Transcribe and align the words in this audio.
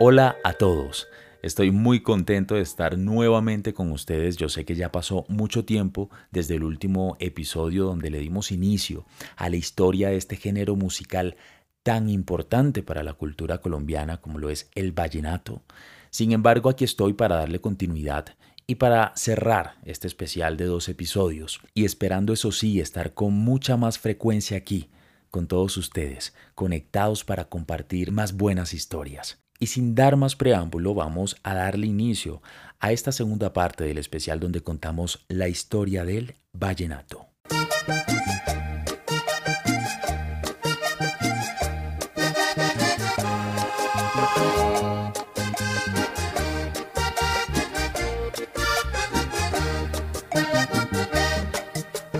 Hola 0.00 0.36
a 0.44 0.52
todos. 0.52 1.08
Estoy 1.42 1.72
muy 1.72 2.04
contento 2.04 2.54
de 2.54 2.60
estar 2.60 2.96
nuevamente 2.96 3.74
con 3.74 3.90
ustedes. 3.90 4.36
Yo 4.36 4.48
sé 4.48 4.64
que 4.64 4.76
ya 4.76 4.92
pasó 4.92 5.24
mucho 5.26 5.64
tiempo 5.64 6.08
desde 6.30 6.54
el 6.54 6.62
último 6.62 7.16
episodio 7.18 7.84
donde 7.84 8.08
le 8.08 8.20
dimos 8.20 8.52
inicio 8.52 9.06
a 9.34 9.48
la 9.48 9.56
historia 9.56 10.10
de 10.10 10.16
este 10.16 10.36
género 10.36 10.76
musical 10.76 11.36
tan 11.82 12.08
importante 12.08 12.84
para 12.84 13.02
la 13.02 13.14
cultura 13.14 13.58
colombiana 13.58 14.20
como 14.20 14.38
lo 14.38 14.50
es 14.50 14.70
el 14.76 14.92
vallenato. 14.92 15.62
Sin 16.10 16.30
embargo, 16.30 16.70
aquí 16.70 16.84
estoy 16.84 17.14
para 17.14 17.34
darle 17.34 17.60
continuidad 17.60 18.36
y 18.68 18.76
para 18.76 19.12
cerrar 19.16 19.78
este 19.84 20.06
especial 20.06 20.56
de 20.56 20.66
dos 20.66 20.88
episodios 20.88 21.60
y 21.74 21.84
esperando 21.84 22.32
eso 22.32 22.52
sí 22.52 22.78
estar 22.78 23.14
con 23.14 23.32
mucha 23.34 23.76
más 23.76 23.98
frecuencia 23.98 24.58
aquí 24.58 24.90
con 25.32 25.48
todos 25.48 25.76
ustedes, 25.76 26.34
conectados 26.54 27.24
para 27.24 27.48
compartir 27.48 28.12
más 28.12 28.36
buenas 28.36 28.72
historias. 28.74 29.40
Y 29.60 29.66
sin 29.66 29.96
dar 29.96 30.16
más 30.16 30.36
preámbulo, 30.36 30.94
vamos 30.94 31.36
a 31.42 31.52
darle 31.52 31.88
inicio 31.88 32.42
a 32.78 32.92
esta 32.92 33.10
segunda 33.10 33.52
parte 33.52 33.82
del 33.82 33.98
especial 33.98 34.38
donde 34.38 34.60
contamos 34.60 35.24
la 35.28 35.48
historia 35.48 36.04
del 36.04 36.36
vallenato. 36.52 37.26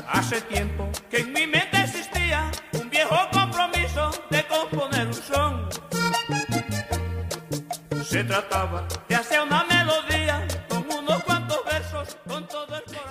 Hace 0.08 0.40
tiempo 0.42 0.67
el. 8.28 9.08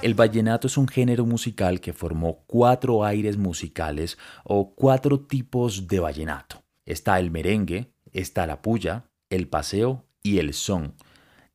El 0.01 0.13
vallenato 0.13 0.67
es 0.67 0.77
un 0.77 0.87
género 0.87 1.25
musical 1.25 1.81
que 1.81 1.93
formó 1.93 2.43
cuatro 2.47 3.03
aires 3.03 3.37
musicales 3.37 4.17
o 4.43 4.73
cuatro 4.75 5.19
tipos 5.21 5.87
de 5.87 5.99
vallenato. 5.99 6.63
Está 6.85 7.19
el 7.19 7.31
merengue, 7.31 7.91
está 8.13 8.47
la 8.47 8.61
puya, 8.61 9.09
el 9.29 9.47
paseo 9.47 10.05
y 10.23 10.37
el 10.37 10.53
son. 10.53 10.95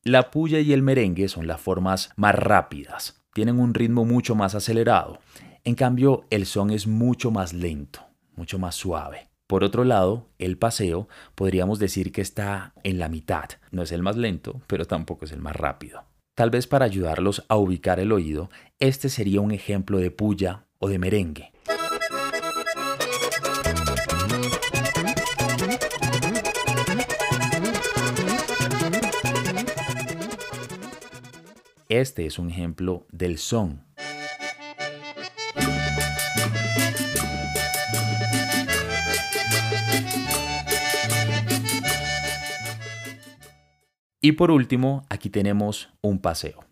La 0.03 0.29
puya 0.29 0.59
y 0.59 0.73
el 0.73 0.81
merengue 0.81 1.29
son 1.29 1.47
las 1.47 1.61
formas 1.61 2.11
más 2.15 2.35
rápidas, 2.35 3.23
tienen 3.33 3.59
un 3.59 3.73
ritmo 3.73 4.05
mucho 4.05 4.35
más 4.35 4.53
acelerado. 4.53 5.19
En 5.63 5.75
cambio, 5.75 6.25
el 6.29 6.45
son 6.45 6.69
es 6.71 6.85
mucho 6.85 7.31
más 7.31 7.53
lento, 7.53 8.01
mucho 8.35 8.59
más 8.59 8.75
suave. 8.75 9.32
Por 9.53 9.63
otro 9.63 9.83
lado, 9.83 10.31
el 10.39 10.57
paseo 10.57 11.07
podríamos 11.35 11.77
decir 11.77 12.11
que 12.11 12.21
está 12.21 12.73
en 12.83 12.97
la 12.97 13.07
mitad. 13.07 13.49
No 13.69 13.83
es 13.83 13.91
el 13.91 14.01
más 14.01 14.17
lento, 14.17 14.63
pero 14.65 14.85
tampoco 14.85 15.25
es 15.25 15.31
el 15.31 15.41
más 15.41 15.55
rápido. 15.55 16.05
Tal 16.33 16.49
vez 16.49 16.65
para 16.65 16.85
ayudarlos 16.85 17.45
a 17.49 17.57
ubicar 17.57 17.99
el 17.99 18.11
oído, 18.11 18.49
este 18.79 19.09
sería 19.09 19.41
un 19.41 19.51
ejemplo 19.51 19.99
de 19.99 20.09
puya 20.09 20.65
o 20.79 20.89
de 20.89 20.97
merengue. 20.97 21.51
Este 31.89 32.25
es 32.25 32.39
un 32.39 32.49
ejemplo 32.49 33.05
del 33.11 33.37
son. 33.37 33.92
Y 44.25 44.31
por 44.31 44.51
último, 44.51 45.05
aquí 45.09 45.29
tenemos 45.29 45.89
un 45.99 46.17
paseo. 46.17 46.63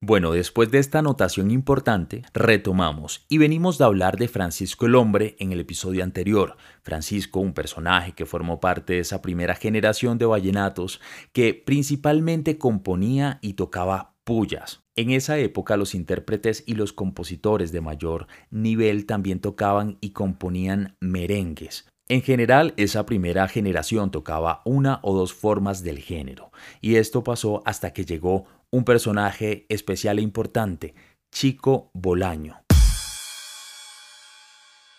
Bueno, 0.00 0.30
después 0.30 0.70
de 0.70 0.78
esta 0.78 1.00
anotación 1.00 1.50
importante, 1.50 2.22
retomamos 2.32 3.26
y 3.28 3.38
venimos 3.38 3.76
de 3.76 3.86
hablar 3.86 4.16
de 4.16 4.28
Francisco 4.28 4.86
el 4.86 4.94
Hombre 4.94 5.34
en 5.40 5.50
el 5.50 5.58
episodio 5.58 6.04
anterior. 6.04 6.56
Francisco, 6.82 7.40
un 7.40 7.52
personaje 7.52 8.12
que 8.12 8.26
formó 8.26 8.60
parte 8.60 8.92
de 8.92 8.98
esa 9.00 9.22
primera 9.22 9.56
generación 9.56 10.18
de 10.18 10.26
vallenatos 10.26 11.00
que 11.32 11.52
principalmente 11.52 12.58
componía 12.58 13.40
y 13.42 13.54
tocaba 13.54 14.14
pullas. 14.22 14.84
En 15.00 15.12
esa 15.12 15.38
época 15.38 15.78
los 15.78 15.94
intérpretes 15.94 16.62
y 16.66 16.74
los 16.74 16.92
compositores 16.92 17.72
de 17.72 17.80
mayor 17.80 18.26
nivel 18.50 19.06
también 19.06 19.40
tocaban 19.40 19.96
y 20.02 20.10
componían 20.10 20.94
merengues. 21.00 21.88
En 22.06 22.20
general, 22.20 22.74
esa 22.76 23.06
primera 23.06 23.48
generación 23.48 24.10
tocaba 24.10 24.60
una 24.66 25.00
o 25.02 25.16
dos 25.16 25.32
formas 25.32 25.82
del 25.82 26.00
género, 26.00 26.52
y 26.82 26.96
esto 26.96 27.24
pasó 27.24 27.62
hasta 27.64 27.94
que 27.94 28.04
llegó 28.04 28.44
un 28.70 28.84
personaje 28.84 29.64
especial 29.70 30.18
e 30.18 30.22
importante, 30.22 30.94
Chico 31.32 31.90
Bolaño. 31.94 32.60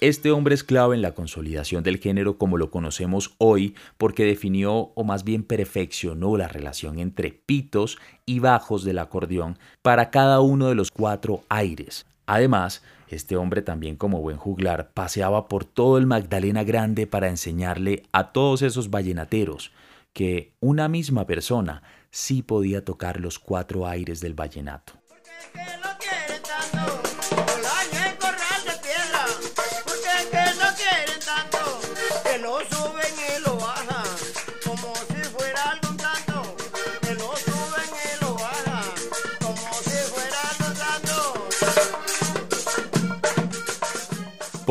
Este 0.02 0.32
hombre 0.32 0.56
es 0.56 0.64
clave 0.64 0.96
en 0.96 1.04
la 1.04 1.12
consolidación 1.12 1.84
del 1.84 2.00
género 2.00 2.40
como 2.40 2.58
lo 2.58 2.72
conocemos 2.72 3.36
hoy 3.38 3.76
porque 4.00 4.26
definió 4.26 4.92
o 4.96 5.04
más 5.04 5.24
bien 5.24 5.44
perfeccionó 5.44 6.38
la 6.38 6.48
relación 6.48 6.98
entre 6.98 7.32
pitos 7.32 8.00
y 8.26 8.40
bajos 8.40 8.84
del 8.84 8.98
acordeón 8.98 9.60
para 9.84 10.10
cada 10.10 10.42
uno 10.42 10.70
de 10.70 10.74
los 10.74 10.90
cuatro 10.90 11.44
aires. 11.50 12.08
Además, 12.26 12.82
este 13.10 13.36
hombre 13.36 13.62
también 13.62 13.96
como 13.96 14.22
buen 14.22 14.38
juglar 14.38 14.90
paseaba 14.92 15.48
por 15.48 15.66
todo 15.66 16.00
el 16.00 16.08
Magdalena 16.08 16.64
Grande 16.64 17.06
para 17.06 17.30
enseñarle 17.30 18.02
a 18.12 18.32
todos 18.32 18.64
esos 18.64 18.90
vallenateros 18.90 19.72
que 20.14 20.56
una 20.62 20.90
misma 20.90 21.28
persona 21.28 21.84
sí 22.10 22.42
podía 22.42 22.84
tocar 22.84 23.20
los 23.20 23.38
cuatro 23.38 23.86
aires 23.86 24.20
del 24.20 24.34
vallenato. 24.34 24.94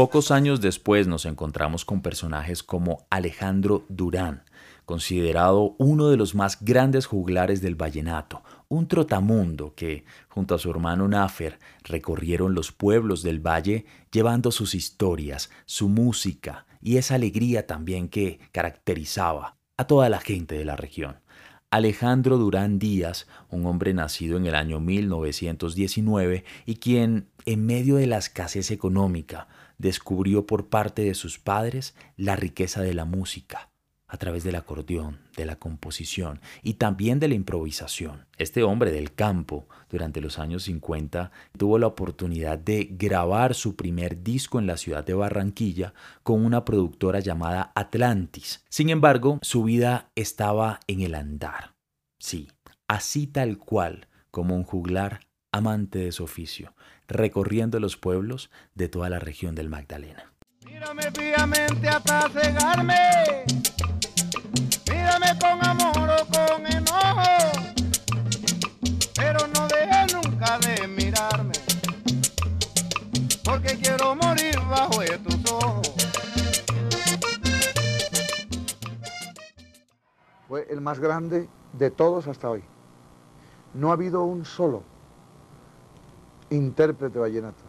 Pocos 0.01 0.31
años 0.31 0.63
después 0.63 1.09
nos 1.09 1.27
encontramos 1.27 1.85
con 1.85 2.01
personajes 2.01 2.63
como 2.63 3.07
Alejandro 3.11 3.85
Durán, 3.91 4.45
considerado 4.87 5.75
uno 5.77 6.09
de 6.09 6.17
los 6.17 6.35
más 6.35 6.57
grandes 6.65 7.05
juglares 7.05 7.61
del 7.61 7.75
vallenato, 7.75 8.43
un 8.69 8.89
trotamundo 8.89 9.75
que, 9.75 10.07
junto 10.31 10.55
a 10.55 10.59
su 10.59 10.71
hermano 10.71 11.07
Nafer, 11.07 11.59
recorrieron 11.85 12.55
los 12.55 12.73
pueblos 12.73 13.23
del 13.23 13.47
valle 13.47 13.85
llevando 14.11 14.53
sus 14.53 14.75
historias, 14.75 15.51
su 15.67 15.91
música 15.91 16.65
y 16.81 16.97
esa 16.97 17.17
alegría 17.17 17.67
también 17.67 18.09
que 18.09 18.41
caracterizaba 18.53 19.59
a 19.77 19.87
toda 19.87 20.09
la 20.09 20.21
gente 20.21 20.57
de 20.57 20.65
la 20.65 20.77
región. 20.77 21.17
Alejandro 21.71 22.39
Durán 22.39 22.79
Díaz, 22.79 23.29
un 23.51 23.67
hombre 23.67 23.93
nacido 23.93 24.39
en 24.39 24.47
el 24.47 24.55
año 24.55 24.81
1919 24.81 26.45
y 26.65 26.77
quien, 26.77 27.29
en 27.45 27.67
medio 27.67 27.97
de 27.97 28.07
la 28.07 28.17
escasez 28.17 28.71
económica, 28.71 29.47
descubrió 29.81 30.47
por 30.47 30.69
parte 30.69 31.03
de 31.03 31.15
sus 31.15 31.39
padres 31.39 31.95
la 32.17 32.37
riqueza 32.37 32.83
de 32.83 32.95
la 32.95 33.05
música 33.05 33.71
a 34.07 34.17
través 34.17 34.43
del 34.43 34.57
acordeón, 34.57 35.21
de 35.37 35.47
la 35.47 35.57
composición 35.57 36.41
y 36.63 36.75
también 36.75 37.21
de 37.21 37.29
la 37.29 37.35
improvisación. 37.35 38.27
Este 38.39 38.65
hombre 38.65 38.91
del 38.91 39.15
campo, 39.15 39.69
durante 39.89 40.21
los 40.21 40.41
años 40.41 40.65
50, 40.65 41.31
tuvo 41.57 41.79
la 41.79 41.87
oportunidad 41.87 42.59
de 42.59 42.89
grabar 42.91 43.55
su 43.55 43.77
primer 43.77 44.23
disco 44.23 44.59
en 44.59 44.67
la 44.67 44.77
ciudad 44.77 45.05
de 45.05 45.15
Barranquilla 45.15 45.95
con 46.25 46.45
una 46.45 46.65
productora 46.65 47.21
llamada 47.21 47.71
Atlantis. 47.77 48.65
Sin 48.69 48.91
embargo, 48.91 49.39
su 49.43 49.63
vida 49.63 50.11
estaba 50.17 50.81
en 50.89 51.03
el 51.03 51.15
andar. 51.15 51.77
Sí, 52.19 52.49
así 52.89 53.29
tal 53.29 53.59
cual 53.59 54.09
como 54.33 54.57
un 54.57 54.65
juglar 54.65 55.21
amante 55.53 56.01
de 56.01 56.13
su 56.13 56.25
oficio, 56.25 56.75
recorriendo 57.11 57.81
los 57.81 57.97
pueblos 57.97 58.51
de 58.75 58.89
toda 58.89 59.11
la 59.11 59.19
región 59.19 59.55
del 59.55 59.69
Magdalena. 59.69 60.33
Mírame 60.65 61.11
fijamente 61.11 61.89
hasta 61.89 62.29
cegarme. 62.31 63.45
Mírame 64.89 65.39
con 65.41 65.67
amor 65.67 66.11
o 66.11 66.27
con 66.27 66.67
enojo. 66.67 67.23
Pero 69.17 69.47
no 69.49 69.69
dejes 69.69 70.15
nunca 70.15 70.59
de 70.61 70.87
mirarme. 70.87 71.53
Porque 73.45 73.77
quiero 73.77 74.15
morir 74.15 74.57
bajo 74.71 75.01
de 75.01 75.19
tus 75.19 75.53
ojos. 75.53 75.93
Fue 80.47 80.67
el 80.71 80.81
más 80.81 80.99
grande 81.01 81.49
de 81.73 81.91
todos 81.91 82.27
hasta 82.29 82.51
hoy. 82.51 82.65
No 83.75 83.91
ha 83.91 83.95
habido 83.95 84.25
un 84.25 84.45
solo 84.45 84.90
intérprete 86.51 87.19
vallenato. 87.19 87.63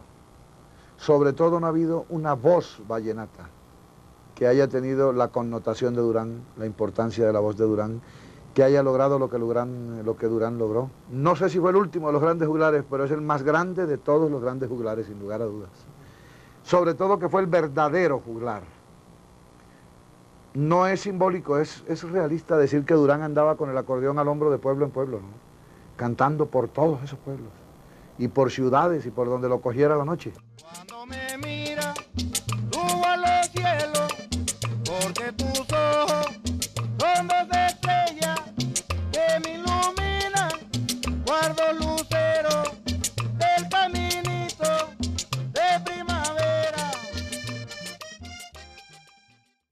Sobre 0.96 1.32
todo 1.32 1.58
no 1.58 1.66
ha 1.66 1.70
habido 1.70 2.06
una 2.10 2.34
voz 2.34 2.80
vallenata 2.86 3.48
que 4.34 4.46
haya 4.46 4.68
tenido 4.68 5.12
la 5.12 5.28
connotación 5.28 5.94
de 5.94 6.00
Durán, 6.00 6.42
la 6.56 6.66
importancia 6.66 7.26
de 7.26 7.32
la 7.32 7.40
voz 7.40 7.56
de 7.56 7.64
Durán, 7.64 8.00
que 8.54 8.62
haya 8.62 8.82
logrado 8.82 9.18
lo 9.18 9.30
que 9.30 9.38
Durán, 9.38 10.04
lo 10.04 10.16
que 10.16 10.26
Durán 10.26 10.58
logró. 10.58 10.90
No 11.10 11.36
sé 11.36 11.48
si 11.48 11.58
fue 11.58 11.70
el 11.70 11.76
último 11.76 12.08
de 12.08 12.12
los 12.12 12.22
grandes 12.22 12.48
juglares, 12.48 12.84
pero 12.88 13.04
es 13.04 13.10
el 13.10 13.20
más 13.20 13.42
grande 13.42 13.86
de 13.86 13.98
todos 13.98 14.30
los 14.30 14.42
grandes 14.42 14.68
juglares, 14.68 15.06
sin 15.06 15.18
lugar 15.18 15.42
a 15.42 15.46
dudas. 15.46 15.70
Sobre 16.62 16.94
todo 16.94 17.18
que 17.18 17.28
fue 17.28 17.40
el 17.40 17.46
verdadero 17.46 18.20
juglar. 18.20 18.62
No 20.54 20.86
es 20.86 21.00
simbólico, 21.00 21.58
es, 21.58 21.82
es 21.88 22.02
realista 22.02 22.58
decir 22.58 22.84
que 22.84 22.94
Durán 22.94 23.22
andaba 23.22 23.56
con 23.56 23.70
el 23.70 23.78
acordeón 23.78 24.18
al 24.18 24.28
hombro 24.28 24.50
de 24.50 24.58
pueblo 24.58 24.84
en 24.84 24.90
pueblo, 24.90 25.20
cantando 25.96 26.46
por 26.46 26.68
todos 26.68 27.02
esos 27.02 27.18
pueblos, 27.18 27.50
y 28.18 28.28
por 28.28 28.50
ciudades 28.50 29.06
y 29.06 29.10
por 29.10 29.28
donde 29.28 29.48
lo 29.48 29.60
cogiera 29.60 29.96
la 29.96 30.04
noche. 30.04 30.32
Cuando 30.60 31.06
me 31.06 31.38
mira, 31.38 31.94
subo 32.72 33.06
a 33.06 33.16
los 33.16 33.48
cielos, 33.50 34.14
porque 34.84 35.32
tus 35.32 35.60
ojos 35.72 36.26
son 36.98 37.28
dos 37.28 37.48
estrellas 37.68 38.40
que 39.12 39.40
me 39.42 39.54
iluminan, 39.54 40.50
guardo 41.26 41.72
lucero 41.72 42.62
del 43.38 43.68
caminito 43.68 44.64
de 45.52 45.80
primavera. 45.84 46.90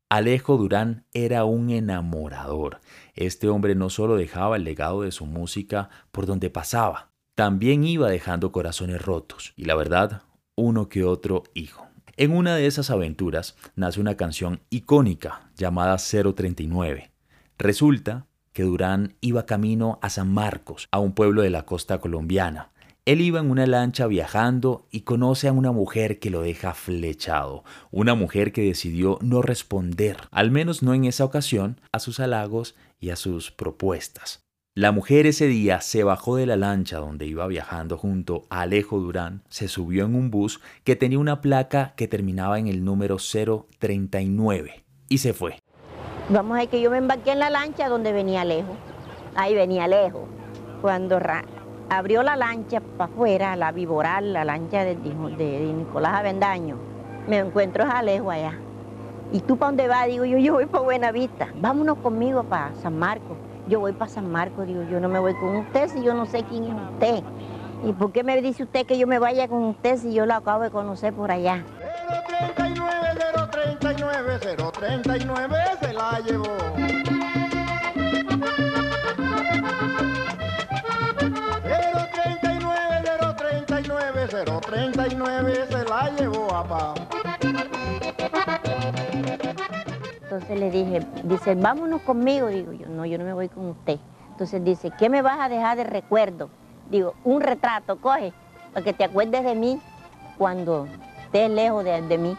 Alejo 0.08 0.56
Durán 0.56 1.04
era 1.12 1.44
un 1.44 1.70
enamorador. 1.70 2.80
Este 3.14 3.48
hombre 3.48 3.74
no 3.74 3.90
solo 3.90 4.16
dejaba 4.16 4.56
el 4.56 4.64
legado 4.64 5.02
de 5.02 5.12
su 5.12 5.26
música 5.26 5.90
por 6.10 6.26
donde 6.26 6.48
pasaba, 6.48 7.09
también 7.40 7.84
iba 7.84 8.10
dejando 8.10 8.52
corazones 8.52 9.00
rotos 9.00 9.54
y 9.56 9.64
la 9.64 9.74
verdad, 9.74 10.24
uno 10.56 10.90
que 10.90 11.04
otro 11.04 11.44
hijo. 11.54 11.86
En 12.18 12.36
una 12.36 12.54
de 12.54 12.66
esas 12.66 12.90
aventuras 12.90 13.56
nace 13.76 13.98
una 13.98 14.18
canción 14.18 14.60
icónica 14.68 15.50
llamada 15.56 15.96
039. 15.96 17.12
Resulta 17.56 18.26
que 18.52 18.64
Durán 18.64 19.16
iba 19.22 19.46
camino 19.46 19.98
a 20.02 20.10
San 20.10 20.30
Marcos, 20.30 20.86
a 20.90 20.98
un 20.98 21.14
pueblo 21.14 21.40
de 21.40 21.48
la 21.48 21.64
costa 21.64 21.96
colombiana. 21.96 22.72
Él 23.06 23.22
iba 23.22 23.40
en 23.40 23.50
una 23.50 23.66
lancha 23.66 24.06
viajando 24.06 24.86
y 24.90 25.00
conoce 25.00 25.48
a 25.48 25.52
una 25.52 25.72
mujer 25.72 26.18
que 26.18 26.28
lo 26.28 26.42
deja 26.42 26.74
flechado, 26.74 27.64
una 27.90 28.14
mujer 28.14 28.52
que 28.52 28.66
decidió 28.66 29.18
no 29.22 29.40
responder, 29.40 30.18
al 30.30 30.50
menos 30.50 30.82
no 30.82 30.92
en 30.92 31.06
esa 31.06 31.24
ocasión, 31.24 31.80
a 31.90 32.00
sus 32.00 32.20
halagos 32.20 32.76
y 32.98 33.08
a 33.08 33.16
sus 33.16 33.50
propuestas. 33.50 34.44
La 34.80 34.92
mujer 34.92 35.26
ese 35.26 35.46
día 35.46 35.82
se 35.82 36.04
bajó 36.04 36.36
de 36.36 36.46
la 36.46 36.56
lancha 36.56 36.96
donde 36.96 37.26
iba 37.26 37.46
viajando 37.46 37.98
junto 37.98 38.44
a 38.48 38.62
Alejo 38.62 38.98
Durán, 38.98 39.42
se 39.50 39.68
subió 39.68 40.06
en 40.06 40.14
un 40.14 40.30
bus 40.30 40.58
que 40.84 40.96
tenía 40.96 41.18
una 41.18 41.42
placa 41.42 41.92
que 41.96 42.08
terminaba 42.08 42.58
en 42.58 42.66
el 42.66 42.82
número 42.82 43.18
039 43.18 44.82
y 45.10 45.18
se 45.18 45.34
fue. 45.34 45.58
Vamos 46.30 46.58
a 46.58 46.64
que 46.64 46.80
yo 46.80 46.90
me 46.90 46.96
embarqué 46.96 47.32
en 47.32 47.40
la 47.40 47.50
lancha 47.50 47.90
donde 47.90 48.14
venía 48.14 48.40
Alejo. 48.40 48.74
Ahí 49.34 49.54
venía 49.54 49.84
Alejo. 49.84 50.26
Cuando 50.80 51.20
abrió 51.90 52.22
la 52.22 52.36
lancha 52.36 52.80
para 52.80 53.12
afuera, 53.12 53.56
la 53.56 53.72
viboral, 53.72 54.32
la 54.32 54.46
lancha 54.46 54.82
de, 54.84 54.94
de 54.96 55.74
Nicolás 55.74 56.14
Avendaño, 56.14 56.78
me 57.28 57.36
encuentro 57.36 57.84
a 57.84 57.98
Alejo 57.98 58.30
allá. 58.30 58.58
¿Y 59.30 59.40
tú 59.40 59.58
para 59.58 59.72
dónde 59.72 59.88
vas? 59.88 60.06
Digo 60.06 60.24
yo, 60.24 60.38
yo 60.38 60.54
voy 60.54 60.64
para 60.64 60.84
Buenavista. 60.84 61.48
Vámonos 61.60 61.98
conmigo 61.98 62.44
para 62.44 62.74
San 62.76 62.98
Marcos. 62.98 63.36
Yo 63.68 63.80
voy 63.80 63.92
para 63.92 64.10
San 64.10 64.30
Marcos, 64.30 64.66
digo, 64.66 64.82
yo 64.90 65.00
no 65.00 65.08
me 65.08 65.18
voy 65.18 65.34
con 65.34 65.56
usted 65.56 65.88
si 65.88 66.02
yo 66.02 66.14
no 66.14 66.26
sé 66.26 66.42
quién 66.44 66.64
es 66.64 66.74
usted. 66.92 67.22
¿Y 67.84 67.92
por 67.92 68.12
qué 68.12 68.24
me 68.24 68.40
dice 68.42 68.64
usted 68.64 68.84
que 68.86 68.98
yo 68.98 69.06
me 69.06 69.18
vaya 69.18 69.48
con 69.48 69.62
usted 69.64 69.96
si 69.96 70.12
yo 70.12 70.26
lo 70.26 70.34
acabo 70.34 70.62
de 70.62 70.70
conocer 70.70 71.14
por 71.14 71.30
allá? 71.30 71.64
039, 72.28 72.78
039, 73.52 74.38
039 74.72 75.56
se 75.80 75.92
la 75.92 76.20
llevó. 76.20 76.44
039, 81.62 83.02
039, 83.36 84.28
039 84.60 85.66
se 85.70 85.84
la 85.84 86.10
llevó 86.10 86.48
papá. 86.48 86.94
Entonces 90.30 90.60
le 90.60 90.70
dije, 90.70 91.04
dice, 91.24 91.56
vámonos 91.56 92.02
conmigo. 92.02 92.46
Digo 92.46 92.72
yo, 92.72 92.86
no, 92.86 93.04
yo 93.04 93.18
no 93.18 93.24
me 93.24 93.32
voy 93.32 93.48
con 93.48 93.66
usted. 93.66 93.98
Entonces 94.30 94.62
dice, 94.62 94.92
¿qué 94.96 95.08
me 95.08 95.22
vas 95.22 95.40
a 95.40 95.48
dejar 95.48 95.76
de 95.76 95.82
recuerdo? 95.82 96.50
Digo, 96.88 97.14
un 97.24 97.40
retrato, 97.40 98.00
coge, 98.00 98.32
para 98.72 98.84
que 98.84 98.92
te 98.92 99.02
acuerdes 99.02 99.42
de 99.42 99.56
mí 99.56 99.80
cuando 100.38 100.86
estés 101.24 101.50
lejos 101.50 101.82
de, 101.82 102.02
de 102.02 102.16
mí. 102.16 102.36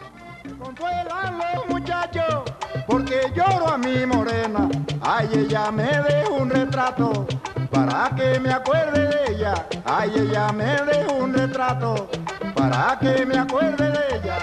Consuelan 0.58 1.38
los 1.54 1.68
muchachos, 1.68 2.44
porque 2.86 3.30
lloro 3.36 3.68
a 3.68 3.76
mi 3.76 4.06
morena. 4.06 4.70
Ay, 5.02 5.28
ella 5.34 5.70
me 5.70 5.84
dejó 5.84 6.36
un 6.36 6.48
retrato 6.48 7.26
para 7.70 8.10
que 8.16 8.40
me 8.40 8.52
acuerde 8.52 9.06
de 9.06 9.32
ella. 9.34 9.66
Ay, 9.84 10.12
ella 10.16 10.50
me 10.50 10.64
dejó 10.64 11.16
un 11.16 11.34
retrato 11.34 12.08
para 12.54 12.98
que 12.98 13.26
me 13.26 13.38
acuerde 13.38 13.90
de 13.90 14.16
ella. 14.16 14.38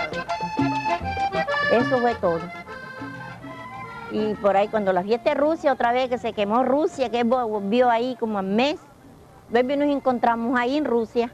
Eso 1.71 1.97
fue 1.97 2.13
todo. 2.15 2.39
Y 4.11 4.33
por 4.35 4.57
ahí 4.57 4.67
cuando 4.67 4.91
la 4.91 5.03
fiesta 5.03 5.31
de 5.31 5.35
Rusia, 5.35 5.71
otra 5.71 5.91
vez 5.91 6.09
que 6.09 6.17
se 6.17 6.33
quemó 6.33 6.63
Rusia, 6.63 7.09
que 7.09 7.23
volvió 7.23 7.89
ahí 7.89 8.15
como 8.19 8.39
al 8.39 8.45
mes, 8.45 8.79
y 9.51 9.63
nos 9.63 9.89
encontramos 9.89 10.59
ahí 10.59 10.77
en 10.77 10.85
Rusia. 10.85 11.31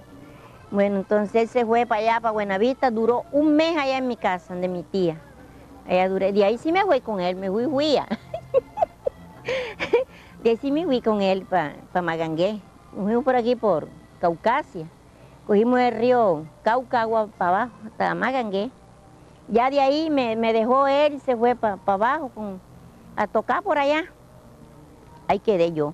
Bueno, 0.71 0.97
entonces 0.97 1.49
se 1.51 1.65
fue 1.65 1.85
para 1.85 2.01
allá, 2.01 2.19
para 2.19 2.31
Buenavista, 2.31 2.91
duró 2.91 3.23
un 3.31 3.55
mes 3.55 3.77
allá 3.77 3.97
en 3.97 4.07
mi 4.07 4.17
casa, 4.17 4.55
de 4.55 4.67
mi 4.67 4.83
tía. 4.83 5.21
Allá 5.87 6.09
duré, 6.09 6.33
de 6.33 6.43
ahí 6.43 6.57
sí 6.57 6.71
me 6.71 6.83
fui 6.83 6.99
con 6.99 7.21
él, 7.21 7.35
me 7.35 7.49
fui 7.49 7.65
huía. 7.65 8.07
de 10.43 10.49
ahí 10.49 10.57
sí 10.57 10.71
me 10.71 10.85
fui 10.85 11.01
con 11.01 11.21
él 11.21 11.45
para 11.45 12.01
Magangué. 12.01 12.59
Nos 12.93 13.05
fuimos 13.05 13.23
por 13.23 13.35
aquí 13.35 13.55
por 13.55 13.87
Caucasia. 14.19 14.87
Cogimos 15.47 15.79
el 15.79 15.95
río 15.95 16.45
Cauca, 16.63 17.01
agua 17.01 17.27
para 17.37 17.49
abajo, 17.49 17.73
hasta 17.85 18.15
Magangué. 18.15 18.71
Ya 19.47 19.69
de 19.69 19.79
ahí 19.79 20.09
me, 20.09 20.35
me 20.35 20.53
dejó 20.53 20.87
él 20.87 21.13
y 21.13 21.19
se 21.19 21.37
fue 21.37 21.55
para 21.55 21.77
abajo 21.85 22.31
con, 22.33 22.59
a 23.15 23.27
tocar 23.27 23.63
por 23.63 23.77
allá. 23.77 24.05
Ahí 25.27 25.39
quedé 25.39 25.73
yo. 25.73 25.93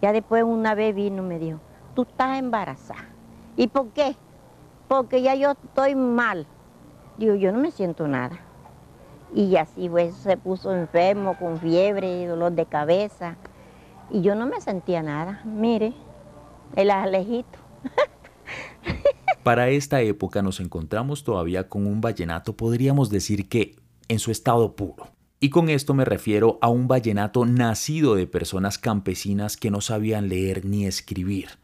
Ya 0.00 0.12
después 0.12 0.42
una 0.42 0.74
vez 0.74 0.94
vino 0.94 1.22
y 1.22 1.26
me 1.26 1.38
dijo, 1.38 1.60
tú 1.94 2.02
estás 2.02 2.38
embarazada. 2.38 3.08
¿Y 3.56 3.68
por 3.68 3.90
qué? 3.90 4.16
Porque 4.88 5.22
ya 5.22 5.34
yo 5.34 5.52
estoy 5.52 5.94
mal. 5.94 6.46
Digo, 7.18 7.34
yo 7.34 7.52
no 7.52 7.58
me 7.58 7.70
siento 7.70 8.08
nada. 8.08 8.40
Y 9.34 9.56
así 9.56 9.88
pues 9.88 10.14
se 10.16 10.36
puso 10.36 10.74
enfermo 10.74 11.36
con 11.38 11.58
fiebre 11.58 12.22
y 12.22 12.24
dolor 12.26 12.52
de 12.52 12.66
cabeza. 12.66 13.36
Y 14.10 14.22
yo 14.22 14.34
no 14.34 14.46
me 14.46 14.60
sentía 14.60 15.02
nada. 15.02 15.40
Mire, 15.44 15.92
el 16.76 16.90
alejito. 16.90 17.58
Para 19.42 19.68
esta 19.68 20.00
época 20.02 20.42
nos 20.42 20.60
encontramos 20.60 21.24
todavía 21.24 21.68
con 21.68 21.86
un 21.86 22.00
vallenato, 22.00 22.56
podríamos 22.56 23.10
decir 23.10 23.48
que 23.48 23.76
en 24.08 24.18
su 24.18 24.30
estado 24.30 24.76
puro. 24.76 25.06
Y 25.44 25.50
con 25.50 25.68
esto 25.68 25.92
me 25.92 26.04
refiero 26.04 26.60
a 26.62 26.68
un 26.68 26.86
vallenato 26.86 27.44
nacido 27.44 28.14
de 28.14 28.28
personas 28.28 28.78
campesinas 28.78 29.56
que 29.56 29.72
no 29.72 29.80
sabían 29.80 30.28
leer 30.28 30.64
ni 30.64 30.86
escribir. 30.86 31.58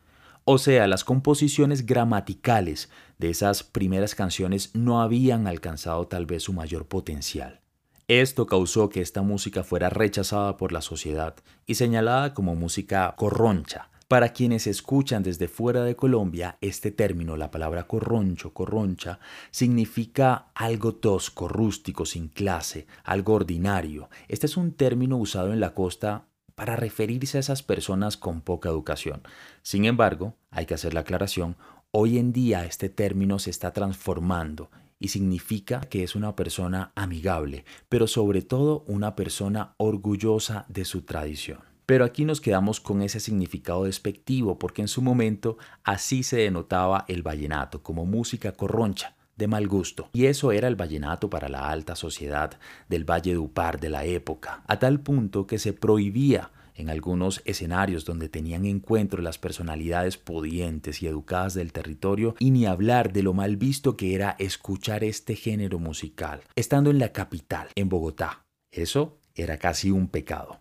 O 0.44 0.58
sea, 0.58 0.88
las 0.88 1.04
composiciones 1.04 1.86
gramaticales 1.86 2.90
de 3.18 3.30
esas 3.30 3.62
primeras 3.62 4.16
canciones 4.16 4.74
no 4.74 5.00
habían 5.00 5.46
alcanzado 5.46 6.08
tal 6.08 6.26
vez 6.26 6.42
su 6.42 6.52
mayor 6.52 6.88
potencial. 6.88 7.60
Esto 8.08 8.46
causó 8.46 8.88
que 8.88 9.00
esta 9.00 9.22
música 9.22 9.62
fuera 9.62 9.90
rechazada 9.90 10.56
por 10.56 10.72
la 10.72 10.82
sociedad 10.82 11.36
y 11.64 11.76
señalada 11.76 12.34
como 12.34 12.56
música 12.56 13.14
corroncha, 13.16 13.90
para 14.08 14.32
quienes 14.32 14.66
escuchan 14.66 15.22
desde 15.22 15.48
fuera 15.48 15.84
de 15.84 15.94
Colombia, 15.94 16.56
este 16.62 16.90
término, 16.90 17.36
la 17.36 17.50
palabra 17.50 17.86
corroncho, 17.86 18.54
corroncha, 18.54 19.20
significa 19.50 20.46
algo 20.54 20.94
tosco, 20.94 21.46
rústico, 21.46 22.06
sin 22.06 22.28
clase, 22.28 22.86
algo 23.04 23.34
ordinario. 23.34 24.08
Este 24.28 24.46
es 24.46 24.56
un 24.56 24.72
término 24.72 25.18
usado 25.18 25.52
en 25.52 25.60
la 25.60 25.74
costa 25.74 26.24
para 26.54 26.74
referirse 26.74 27.36
a 27.36 27.40
esas 27.40 27.62
personas 27.62 28.16
con 28.16 28.40
poca 28.40 28.70
educación. 28.70 29.20
Sin 29.62 29.84
embargo, 29.84 30.34
hay 30.50 30.64
que 30.64 30.74
hacer 30.74 30.94
la 30.94 31.00
aclaración, 31.00 31.56
hoy 31.90 32.16
en 32.16 32.32
día 32.32 32.64
este 32.64 32.88
término 32.88 33.38
se 33.38 33.50
está 33.50 33.74
transformando 33.74 34.70
y 34.98 35.08
significa 35.08 35.80
que 35.80 36.02
es 36.02 36.16
una 36.16 36.34
persona 36.34 36.92
amigable, 36.94 37.66
pero 37.90 38.06
sobre 38.06 38.40
todo 38.40 38.84
una 38.86 39.14
persona 39.14 39.74
orgullosa 39.76 40.64
de 40.68 40.86
su 40.86 41.02
tradición. 41.02 41.60
Pero 41.88 42.04
aquí 42.04 42.26
nos 42.26 42.42
quedamos 42.42 42.80
con 42.80 43.00
ese 43.00 43.18
significado 43.18 43.84
despectivo 43.84 44.58
porque 44.58 44.82
en 44.82 44.88
su 44.88 45.00
momento 45.00 45.56
así 45.84 46.22
se 46.22 46.36
denotaba 46.36 47.06
el 47.08 47.22
vallenato 47.22 47.82
como 47.82 48.04
música 48.04 48.52
corroncha, 48.52 49.16
de 49.36 49.46
mal 49.46 49.66
gusto. 49.68 50.10
Y 50.12 50.26
eso 50.26 50.52
era 50.52 50.68
el 50.68 50.76
vallenato 50.76 51.30
para 51.30 51.48
la 51.48 51.70
alta 51.70 51.96
sociedad 51.96 52.58
del 52.90 53.10
Valle 53.10 53.30
de 53.30 53.38
Upar 53.38 53.80
de 53.80 53.88
la 53.88 54.04
época, 54.04 54.62
a 54.66 54.78
tal 54.78 55.00
punto 55.00 55.46
que 55.46 55.58
se 55.58 55.72
prohibía 55.72 56.50
en 56.74 56.90
algunos 56.90 57.40
escenarios 57.46 58.04
donde 58.04 58.28
tenían 58.28 58.66
encuentro 58.66 59.22
las 59.22 59.38
personalidades 59.38 60.18
pudientes 60.18 61.02
y 61.02 61.06
educadas 61.06 61.54
del 61.54 61.72
territorio, 61.72 62.34
y 62.38 62.50
ni 62.50 62.66
hablar 62.66 63.14
de 63.14 63.22
lo 63.22 63.32
mal 63.32 63.56
visto 63.56 63.96
que 63.96 64.14
era 64.14 64.36
escuchar 64.38 65.04
este 65.04 65.36
género 65.36 65.78
musical, 65.78 66.42
estando 66.54 66.90
en 66.90 66.98
la 66.98 67.12
capital, 67.12 67.68
en 67.76 67.88
Bogotá. 67.88 68.44
Eso 68.70 69.22
era 69.34 69.56
casi 69.56 69.90
un 69.90 70.08
pecado. 70.08 70.60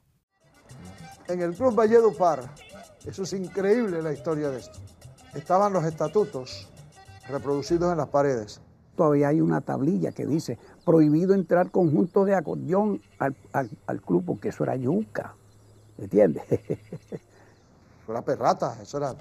En 1.27 1.41
el 1.41 1.53
Club 1.53 1.75
Valledupar, 1.75 2.49
eso 3.05 3.23
es 3.23 3.33
increíble 3.33 4.01
la 4.01 4.13
historia 4.13 4.49
de 4.49 4.59
esto, 4.59 4.79
estaban 5.33 5.73
los 5.73 5.83
estatutos 5.83 6.69
reproducidos 7.27 7.91
en 7.91 7.97
las 7.97 8.07
paredes. 8.07 8.61
Todavía 8.95 9.27
hay 9.27 9.41
una 9.41 9.61
tablilla 9.61 10.11
que 10.11 10.25
dice 10.25 10.57
prohibido 10.85 11.33
entrar 11.33 11.69
conjunto 11.69 12.23
de 12.23 12.33
acordeón 12.33 13.01
al, 13.19 13.35
al, 13.51 13.69
al 13.85 14.01
club 14.01 14.23
porque 14.25 14.49
eso 14.49 14.63
era 14.63 14.75
yuca. 14.75 15.35
¿Entiendes? 15.97 16.43
Eso 16.49 18.11
era 18.13 18.21
perrata, 18.21 18.77
eso 18.81 18.97
era, 18.99 19.13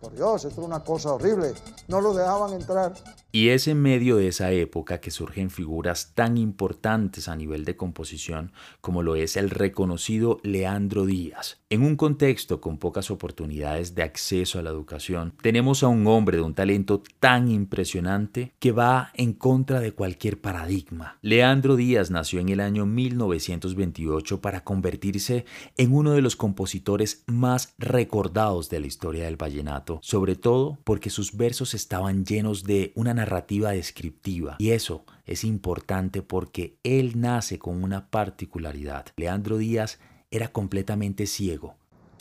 por 0.00 0.14
Dios, 0.14 0.46
esto 0.46 0.60
era 0.62 0.66
una 0.66 0.82
cosa 0.82 1.12
horrible. 1.12 1.52
No 1.86 2.00
lo 2.00 2.14
dejaban 2.14 2.54
entrar. 2.54 2.94
Y 3.34 3.48
es 3.48 3.66
en 3.66 3.80
medio 3.80 4.18
de 4.18 4.28
esa 4.28 4.52
época 4.52 5.00
que 5.00 5.10
surgen 5.10 5.48
figuras 5.48 6.12
tan 6.14 6.36
importantes 6.36 7.28
a 7.28 7.34
nivel 7.34 7.64
de 7.64 7.76
composición 7.76 8.52
como 8.82 9.02
lo 9.02 9.16
es 9.16 9.38
el 9.38 9.48
reconocido 9.48 10.38
Leandro 10.42 11.06
Díaz. 11.06 11.62
En 11.70 11.82
un 11.82 11.96
contexto 11.96 12.60
con 12.60 12.76
pocas 12.76 13.10
oportunidades 13.10 13.94
de 13.94 14.02
acceso 14.02 14.58
a 14.58 14.62
la 14.62 14.68
educación, 14.68 15.32
tenemos 15.40 15.82
a 15.82 15.88
un 15.88 16.06
hombre 16.06 16.36
de 16.36 16.42
un 16.42 16.52
talento 16.52 17.02
tan 17.20 17.50
impresionante 17.50 18.52
que 18.58 18.70
va 18.70 19.10
en 19.14 19.32
contra 19.32 19.80
de 19.80 19.92
cualquier 19.92 20.38
paradigma. 20.38 21.16
Leandro 21.22 21.76
Díaz 21.76 22.10
nació 22.10 22.40
en 22.40 22.50
el 22.50 22.60
año 22.60 22.84
1928 22.84 24.42
para 24.42 24.62
convertirse 24.62 25.46
en 25.78 25.94
uno 25.94 26.12
de 26.12 26.20
los 26.20 26.36
compositores 26.36 27.24
más 27.26 27.72
recordados 27.78 28.68
de 28.68 28.80
la 28.80 28.88
historia 28.88 29.24
del 29.24 29.38
vallenato, 29.38 30.00
sobre 30.02 30.36
todo 30.36 30.78
porque 30.84 31.08
sus 31.08 31.34
versos 31.34 31.72
estaban 31.72 32.26
llenos 32.26 32.64
de 32.64 32.92
una 32.94 33.14
narrativa 33.22 33.70
descriptiva. 33.70 34.56
Y 34.58 34.72
eso 34.72 35.04
es 35.26 35.44
importante 35.44 36.22
porque 36.22 36.76
él 36.82 37.20
nace 37.20 37.58
con 37.58 37.82
una 37.82 38.10
particularidad. 38.10 39.06
Leandro 39.16 39.58
Díaz 39.58 39.98
era 40.30 40.48
completamente 40.48 41.26
ciego. 41.26 41.76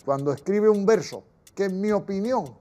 Cuando 0.06 0.32
escribe 0.32 0.70
un 0.70 0.86
verso, 0.86 1.24
que 1.56 1.66
en 1.66 1.82
mi 1.82 1.92
opinión 1.92 2.56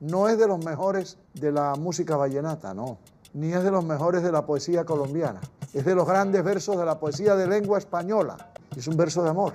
no 0.00 0.28
es 0.28 0.38
de 0.38 0.46
los 0.46 0.62
mejores 0.64 1.16
de 1.34 1.50
la 1.50 1.74
música 1.76 2.16
vallenata, 2.16 2.74
no, 2.74 2.98
ni 3.32 3.52
es 3.52 3.62
de 3.62 3.70
los 3.70 3.84
mejores 3.84 4.22
de 4.22 4.32
la 4.32 4.44
poesía 4.44 4.84
colombiana, 4.84 5.40
es 5.72 5.84
de 5.84 5.94
los 5.94 6.06
grandes 6.06 6.44
versos 6.44 6.76
de 6.78 6.84
la 6.84 6.98
poesía 6.98 7.36
de 7.36 7.46
lengua 7.46 7.78
española. 7.78 8.52
Es 8.76 8.86
un 8.86 8.96
verso 8.96 9.22
de 9.22 9.30
amor. 9.30 9.54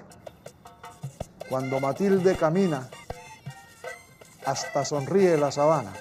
Cuando 1.49 1.79
Matilde 1.79 2.35
camina, 2.35 2.89
hasta 4.45 4.83
sonríe 4.85 5.37
la 5.37 5.51
sabana. 5.51 5.93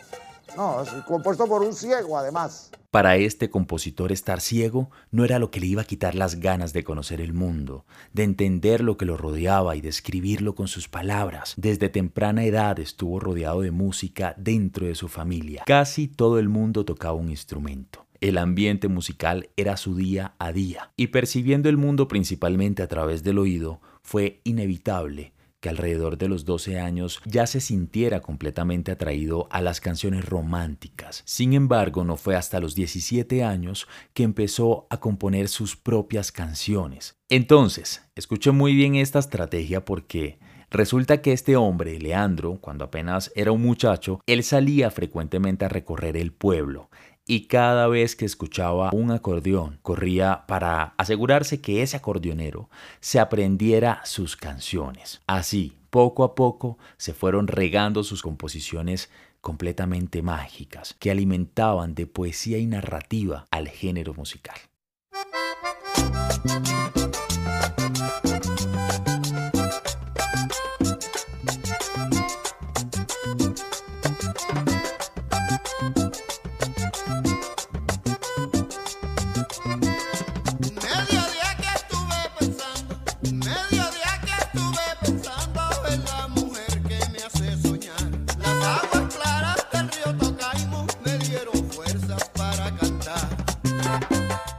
No, 0.57 0.83
es 0.83 0.91
compuesto 1.05 1.47
por 1.47 1.63
un 1.63 1.75
ciego 1.75 2.19
además. 2.19 2.71
Para 2.91 3.17
este 3.17 3.49
compositor 3.49 4.13
estar 4.13 4.43
ciego 4.43 4.91
no 5.11 5.25
era 5.25 5.39
lo 5.39 5.51
que 5.51 5.61
le 5.61 5.67
iba 5.67 5.81
a 5.81 5.87
quitar 5.87 6.15
las 6.15 6.41
ganas 6.41 6.75
de 6.75 6.85
conocer 6.85 7.23
el 7.23 7.33
mundo, 7.33 7.87
de 8.13 8.25
entender 8.25 8.83
lo 8.83 8.99
que 8.99 9.07
lo 9.07 9.17
rodeaba 9.17 9.77
y 9.77 9.81
de 9.81 9.89
escribirlo 9.89 10.55
con 10.55 10.69
sus 10.69 10.89
palabras. 10.89 11.55
Desde 11.57 11.89
temprana 11.89 12.45
edad 12.45 12.79
estuvo 12.79 13.19
rodeado 13.19 13.63
de 13.63 13.71
música 13.71 14.35
dentro 14.37 14.87
de 14.87 14.95
su 14.95 15.09
familia. 15.09 15.63
Casi 15.65 16.07
todo 16.07 16.39
el 16.39 16.51
mundo 16.51 16.85
tocaba 16.85 17.15
un 17.15 17.31
instrumento. 17.31 18.05
El 18.21 18.37
ambiente 18.37 18.89
musical 18.89 19.49
era 19.57 19.79
su 19.79 19.97
día 19.97 20.35
a 20.39 20.53
día 20.53 20.93
y 20.95 21.09
percibiendo 21.09 21.71
el 21.71 21.79
mundo 21.79 22.09
principalmente 22.09 22.83
a 22.83 22.89
través 22.89 23.25
del 23.25 23.39
oído, 23.39 23.81
fue 24.03 24.41
inevitable 24.45 25.33
que 25.63 25.69
alrededor 25.69 26.19
de 26.19 26.29
los 26.29 26.45
12 26.45 26.81
años 26.81 27.21
ya 27.25 27.47
se 27.47 27.61
sintiera 27.61 28.21
completamente 28.21 28.91
atraído 28.91 29.47
a 29.51 29.63
las 29.63 29.81
canciones 29.81 30.25
románticas. 30.25 31.23
Sin 31.25 31.53
embargo, 31.53 32.03
no 32.03 32.17
fue 32.17 32.35
hasta 32.35 32.59
los 32.59 32.75
17 32.75 33.45
años 33.45 33.87
que 34.13 34.25
empezó 34.25 34.89
a 34.91 34.99
componer 34.99 35.47
sus 35.49 35.77
propias 35.77 36.33
canciones. 36.33 37.17
Entonces, 37.29 38.03
escuche 38.17 38.51
muy 38.51 38.75
bien 38.75 38.97
esta 38.97 39.21
estrategia 39.21 39.85
porque 39.85 40.41
Resulta 40.73 41.21
que 41.21 41.35
este 41.35 41.55
hombre, 41.55 41.99
Leandro, 41.99 42.59
cuando 42.59 42.87
apenas 42.87 43.31
era 43.35 43.53
un 43.53 43.61
muchacho, 43.61 44.21
él 44.25 44.43
salía 44.43 44.91
frecuentemente 44.91 45.67
a 45.67 45.69
recorrer 45.69 46.17
el 46.17 46.33
pueblo 46.33 46.89
y 47.27 47.47
cada 47.47 47.87
vez 47.87 48.17
que 48.17 48.25
escuchaba 48.25 48.91
un 48.93 49.11
acordeón 49.11 49.79
corría 49.83 50.45
para 50.47 50.95
asegurarse 50.97 51.61
que 51.61 51.83
ese 51.83 51.97
acordeonero 51.97 52.69
se 53.01 53.21
aprendiera 53.21 54.01
sus 54.05 54.37
canciones. 54.37 55.21
Así, 55.27 55.77
poco 55.91 56.25
a 56.25 56.35
poco, 56.35 56.79
se 56.97 57.15
fueron 57.15 57.47
regando 57.47 58.03
sus 58.03 58.23
composiciones 58.23 59.11
completamente 59.41 60.23
mágicas 60.23 60.97
que 60.99 61.11
alimentaban 61.11 61.95
de 61.95 62.07
poesía 62.07 62.59
y 62.59 62.67
narrativa 62.67 63.47
al 63.51 63.69
género 63.69 64.15
musical. 64.15 64.57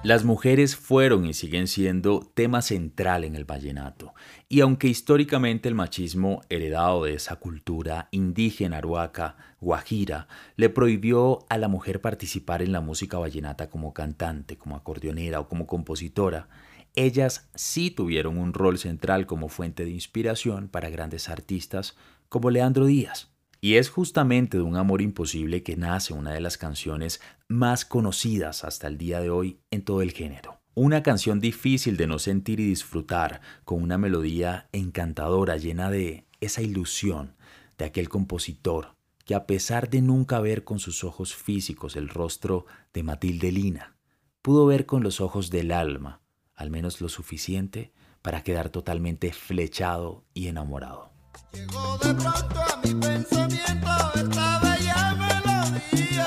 Las 0.03 0.25
mujeres 0.25 0.75
fueron 0.75 1.25
y 1.25 1.33
siguen 1.33 1.65
siendo 1.65 2.29
tema 2.33 2.61
central 2.61 3.23
en 3.23 3.37
el 3.37 3.45
vallenato, 3.45 4.13
y 4.49 4.59
aunque 4.59 4.89
históricamente 4.89 5.69
el 5.69 5.75
machismo 5.75 6.41
heredado 6.49 7.05
de 7.05 7.13
esa 7.13 7.37
cultura 7.37 8.09
indígena 8.11 8.79
aruaca, 8.79 9.37
guajira, 9.61 10.27
le 10.57 10.67
prohibió 10.67 11.45
a 11.47 11.57
la 11.57 11.69
mujer 11.69 12.01
participar 12.01 12.61
en 12.61 12.73
la 12.73 12.81
música 12.81 13.17
vallenata 13.17 13.69
como 13.69 13.93
cantante, 13.93 14.57
como 14.57 14.75
acordeonera 14.75 15.39
o 15.39 15.47
como 15.47 15.67
compositora, 15.67 16.49
ellas 16.95 17.49
sí 17.55 17.89
tuvieron 17.89 18.37
un 18.37 18.53
rol 18.53 18.77
central 18.79 19.25
como 19.25 19.47
fuente 19.47 19.85
de 19.85 19.91
inspiración 19.91 20.67
para 20.67 20.89
grandes 20.89 21.29
artistas 21.29 21.95
como 22.27 22.49
Leandro 22.49 22.87
Díaz. 22.87 23.32
Y 23.63 23.77
es 23.77 23.89
justamente 23.89 24.57
de 24.57 24.63
un 24.63 24.75
amor 24.75 25.01
imposible 25.01 25.63
que 25.63 25.77
nace 25.77 26.13
una 26.13 26.33
de 26.33 26.41
las 26.41 26.57
canciones 26.57 27.21
más 27.47 27.85
conocidas 27.85 28.65
hasta 28.65 28.87
el 28.87 28.97
día 28.97 29.21
de 29.21 29.29
hoy 29.29 29.61
en 29.71 29.85
todo 29.85 30.01
el 30.01 30.11
género. 30.11 30.59
Una 30.73 31.01
canción 31.01 31.39
difícil 31.39 31.95
de 31.95 32.05
no 32.05 32.19
sentir 32.19 32.59
y 32.59 32.67
disfrutar, 32.67 33.39
con 33.63 33.81
una 33.81 33.97
melodía 33.97 34.67
encantadora 34.73 35.55
llena 35.55 35.89
de 35.89 36.27
esa 36.41 36.61
ilusión 36.61 37.37
de 37.77 37.85
aquel 37.85 38.09
compositor 38.09 38.97
que 39.23 39.33
a 39.33 39.47
pesar 39.47 39.89
de 39.89 40.01
nunca 40.01 40.41
ver 40.41 40.65
con 40.65 40.79
sus 40.79 41.05
ojos 41.05 41.33
físicos 41.33 41.95
el 41.95 42.09
rostro 42.09 42.65
de 42.93 43.03
Matilde 43.03 43.53
Lina, 43.53 43.95
pudo 44.41 44.65
ver 44.65 44.85
con 44.85 45.03
los 45.03 45.21
ojos 45.21 45.51
del 45.51 45.71
alma, 45.71 46.19
al 46.53 46.69
menos 46.69 46.99
lo 46.99 47.07
suficiente 47.07 47.93
para 48.21 48.43
quedar 48.43 48.71
totalmente 48.71 49.31
flechado 49.31 50.25
y 50.33 50.47
enamorado. 50.47 51.12
Llegó 51.51 51.97
de 51.97 52.13
pronto 52.13 52.61
a 52.61 52.77
mi 52.83 52.93
pensamiento 52.93 53.91
esta 54.15 54.59
bella 54.59 55.15
melodía 55.17 56.25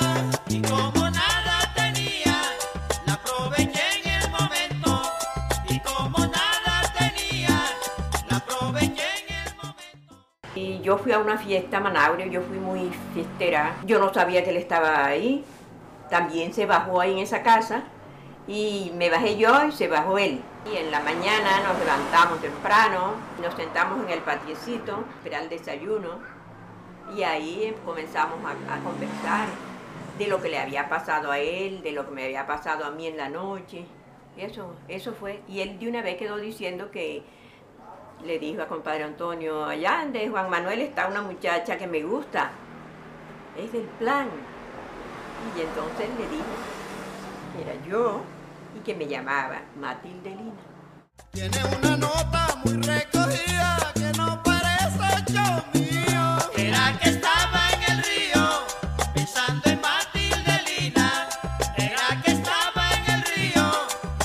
y 0.48 0.62
como 0.62 1.10
nada 1.10 1.72
tenía, 1.75 2.42
la 3.06 3.14
aproveché 3.14 3.80
en 4.02 4.22
el 4.22 4.30
momento 4.30 5.02
y 5.68 5.80
como 5.80 6.18
nada 6.18 6.92
tenía, 6.98 7.64
la 8.30 8.36
aproveché 8.36 9.04
en 9.26 9.34
el 9.34 9.56
momento. 9.56 10.14
Y 10.54 10.80
yo 10.80 10.98
fui 10.98 11.12
a 11.12 11.18
una 11.18 11.38
fiesta 11.38 11.78
a 11.78 11.80
Managua, 11.80 12.25
yo 12.26 12.42
fui 12.42 12.58
muy 12.58 12.90
fiestera, 13.14 13.76
yo 13.84 13.98
no 13.98 14.12
sabía 14.12 14.44
que 14.44 14.50
él 14.50 14.56
estaba 14.56 15.06
ahí, 15.06 15.44
también 16.10 16.52
se 16.52 16.66
bajó 16.66 17.00
ahí 17.00 17.12
en 17.12 17.18
esa 17.18 17.42
casa 17.42 17.84
y 18.46 18.92
me 18.94 19.10
bajé 19.10 19.36
yo 19.36 19.66
y 19.66 19.72
se 19.72 19.88
bajó 19.88 20.18
él. 20.18 20.40
Y 20.70 20.76
en 20.76 20.90
la 20.90 21.00
mañana 21.00 21.61
nos 21.61 21.78
levantamos 21.78 22.40
temprano, 22.40 23.14
nos 23.40 23.54
sentamos 23.54 24.04
en 24.04 24.11
el 24.11 24.20
patiecito, 24.20 25.04
esperar 25.18 25.44
el 25.44 25.49
desayuno 25.49 26.18
y 27.14 27.23
ahí 27.23 27.75
comenzamos 27.85 28.38
a, 28.44 28.75
a 28.75 28.80
conversar 28.80 29.46
de 30.18 30.26
lo 30.26 30.40
que 30.40 30.49
le 30.49 30.58
había 30.58 30.88
pasado 30.88 31.30
a 31.30 31.38
él, 31.38 31.82
de 31.82 31.92
lo 31.92 32.06
que 32.06 32.12
me 32.12 32.25
había 32.25 32.46
pasado 32.46 32.85
a 32.85 32.90
mí 32.90 33.06
en 33.06 33.16
la 33.16 33.28
noche. 33.28 33.87
Eso, 34.37 34.75
eso 34.88 35.12
fue. 35.12 35.40
Y 35.49 35.61
él 35.61 35.78
de 35.78 35.88
una 35.88 36.02
vez 36.02 36.16
quedó 36.16 36.37
diciendo 36.37 36.90
que 36.90 37.23
le 38.25 38.38
dijo 38.38 38.62
a 38.62 38.66
compadre 38.66 39.04
Antonio, 39.04 39.64
allá 39.64 40.06
de 40.11 40.28
Juan 40.28 40.50
Manuel 40.50 40.80
está 40.80 41.06
una 41.06 41.23
muchacha 41.23 41.76
que 41.78 41.87
me 41.87 42.02
gusta, 42.02 42.50
es 43.56 43.73
del 43.73 43.87
plan. 43.99 44.28
Y 45.56 45.61
entonces 45.61 46.08
le 46.18 46.28
dijo, 46.28 46.44
era 47.62 47.87
yo, 47.87 48.20
y 48.76 48.80
que 48.80 48.95
me 48.95 49.06
llamaba 49.06 49.62
Matilde 49.76 50.30
Lina. 50.30 50.52
Tiene 51.33 51.59
una 51.78 51.97
nota 51.97 52.61
muy 52.64 52.75
recogida 52.83 53.92
que 53.95 54.12
no 54.16 54.42
parece 54.42 55.33
yo 55.33 55.42
mío. 55.73 56.38
Era 56.56 56.99
que 57.00 57.11
estaba 57.11 57.61
en 57.75 57.92
el 57.92 58.04
río 58.04 58.42
pensando 59.14 59.71
en 59.71 59.80
Matilde 59.80 60.61
Lina. 60.66 61.28
Era 61.76 62.23
que 62.23 62.33
estaba 62.33 62.90
en 62.99 63.14
el 63.14 63.23
río 63.23 63.64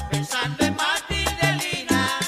pensando 0.09 0.65
en 0.65 0.75
Matilde 0.75 1.47
Lina. 1.61 2.19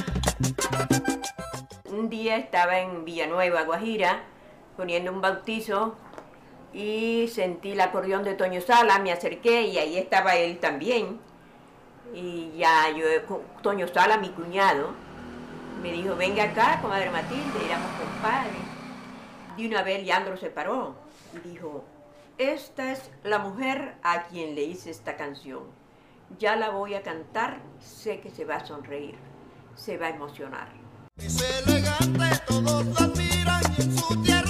Un 1.90 2.10
día 2.10 2.38
estaba 2.38 2.80
en 2.80 3.06
Villanueva, 3.06 3.64
Guajira, 3.64 4.24
poniendo 4.78 5.12
un 5.12 5.22
bautizo 5.22 5.96
y 6.74 7.28
sentí 7.32 7.74
el 7.74 7.82
acordeón 7.82 8.24
de 8.24 8.34
Toño 8.34 8.60
Sala, 8.60 8.98
me 9.00 9.12
acerqué 9.12 9.64
y 9.64 9.78
ahí 9.78 9.98
estaba 9.98 10.36
él 10.36 10.60
también 10.60 11.20
y 12.14 12.52
ya 12.58 12.90
yo, 12.92 13.06
Toño 13.62 13.88
Sala, 13.88 14.18
mi 14.18 14.30
cuñado, 14.30 14.92
me 15.82 15.92
dijo, 15.92 16.16
venga 16.16 16.44
acá, 16.44 16.80
comadre 16.82 17.10
Matilde, 17.10 17.66
éramos 17.66 17.92
compadres. 18.00 18.62
De 19.58 19.68
una 19.68 19.84
vez 19.84 20.04
Leandro 20.04 20.38
se 20.38 20.50
paró 20.50 20.96
y 21.34 21.50
dijo, 21.50 21.84
esta 22.38 22.92
es 22.92 23.10
la 23.24 23.40
mujer 23.40 23.96
a 24.04 24.24
quien 24.24 24.56
le 24.56 24.64
hice 24.64 24.92
esta 24.92 25.18
canción. 25.18 25.64
Ya 26.40 26.56
la 26.56 26.70
voy 26.70 26.96
a 26.96 27.04
cantar, 27.04 27.60
sé 27.80 28.20
que 28.20 28.32
se 28.32 28.46
va 28.46 28.56
a 28.56 28.66
sonreír, 28.66 29.16
se 29.76 29.98
va 29.98 30.08
a 30.08 30.10
emocionar. 30.10 30.68
Es 31.18 31.42
elegante, 31.68 32.42
todos 32.48 32.86
la 32.86 33.06
admiran 33.06 33.62
y 33.78 33.82
en 33.82 33.98
su 33.98 34.22
tierra 34.24 34.43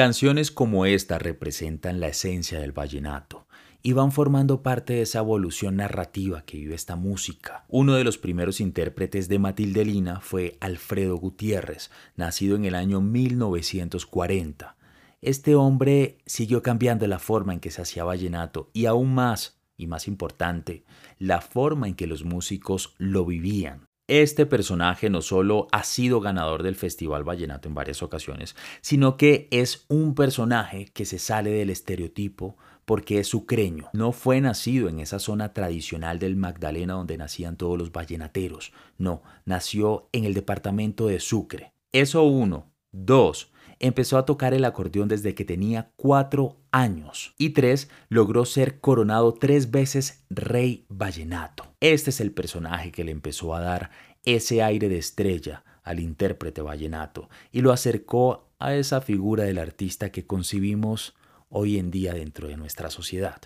Canciones 0.00 0.50
como 0.50 0.86
esta 0.86 1.18
representan 1.18 2.00
la 2.00 2.08
esencia 2.08 2.58
del 2.58 2.72
vallenato 2.72 3.46
y 3.82 3.92
van 3.92 4.12
formando 4.12 4.62
parte 4.62 4.94
de 4.94 5.02
esa 5.02 5.18
evolución 5.18 5.76
narrativa 5.76 6.40
que 6.46 6.56
vive 6.56 6.74
esta 6.74 6.96
música. 6.96 7.66
Uno 7.68 7.92
de 7.92 8.02
los 8.02 8.16
primeros 8.16 8.62
intérpretes 8.62 9.28
de 9.28 9.38
Matilde 9.38 9.84
Lina 9.84 10.22
fue 10.22 10.56
Alfredo 10.60 11.18
Gutiérrez, 11.18 11.90
nacido 12.16 12.56
en 12.56 12.64
el 12.64 12.76
año 12.76 13.02
1940. 13.02 14.74
Este 15.20 15.54
hombre 15.54 16.16
siguió 16.24 16.62
cambiando 16.62 17.06
la 17.06 17.18
forma 17.18 17.52
en 17.52 17.60
que 17.60 17.70
se 17.70 17.82
hacía 17.82 18.02
vallenato 18.02 18.70
y 18.72 18.86
aún 18.86 19.12
más, 19.12 19.60
y 19.76 19.86
más 19.86 20.08
importante, 20.08 20.86
la 21.18 21.42
forma 21.42 21.88
en 21.88 21.94
que 21.94 22.06
los 22.06 22.24
músicos 22.24 22.94
lo 22.96 23.26
vivían. 23.26 23.89
Este 24.10 24.44
personaje 24.44 25.08
no 25.08 25.22
solo 25.22 25.68
ha 25.70 25.84
sido 25.84 26.20
ganador 26.20 26.64
del 26.64 26.74
Festival 26.74 27.22
Vallenato 27.22 27.68
en 27.68 27.76
varias 27.76 28.02
ocasiones, 28.02 28.56
sino 28.80 29.16
que 29.16 29.46
es 29.52 29.84
un 29.86 30.16
personaje 30.16 30.86
que 30.86 31.04
se 31.04 31.20
sale 31.20 31.50
del 31.50 31.70
estereotipo 31.70 32.56
porque 32.84 33.20
es 33.20 33.28
sucreño. 33.28 33.88
No 33.92 34.10
fue 34.10 34.40
nacido 34.40 34.88
en 34.88 34.98
esa 34.98 35.20
zona 35.20 35.52
tradicional 35.52 36.18
del 36.18 36.34
Magdalena 36.34 36.94
donde 36.94 37.18
nacían 37.18 37.56
todos 37.56 37.78
los 37.78 37.92
vallenateros. 37.92 38.72
No, 38.98 39.22
nació 39.44 40.08
en 40.10 40.24
el 40.24 40.34
departamento 40.34 41.06
de 41.06 41.20
Sucre. 41.20 41.72
Eso 41.92 42.24
uno. 42.24 42.66
Dos, 42.90 43.52
empezó 43.78 44.18
a 44.18 44.24
tocar 44.24 44.54
el 44.54 44.64
acordeón 44.64 45.06
desde 45.06 45.36
que 45.36 45.44
tenía 45.44 45.92
cuatro 45.94 46.56
años. 46.72 47.36
Y 47.38 47.50
tres, 47.50 47.88
logró 48.08 48.44
ser 48.44 48.80
coronado 48.80 49.34
tres 49.34 49.70
veces 49.70 50.24
rey 50.30 50.84
vallenato. 50.88 51.69
Este 51.80 52.10
es 52.10 52.20
el 52.20 52.32
personaje 52.32 52.92
que 52.92 53.04
le 53.04 53.10
empezó 53.10 53.54
a 53.54 53.60
dar 53.60 53.90
ese 54.24 54.62
aire 54.62 54.90
de 54.90 54.98
estrella 54.98 55.64
al 55.82 55.98
intérprete 55.98 56.60
vallenato 56.60 57.30
y 57.52 57.62
lo 57.62 57.72
acercó 57.72 58.50
a 58.58 58.74
esa 58.74 59.00
figura 59.00 59.44
del 59.44 59.58
artista 59.58 60.12
que 60.12 60.26
concibimos 60.26 61.14
hoy 61.48 61.78
en 61.78 61.90
día 61.90 62.12
dentro 62.12 62.48
de 62.48 62.58
nuestra 62.58 62.90
sociedad. 62.90 63.40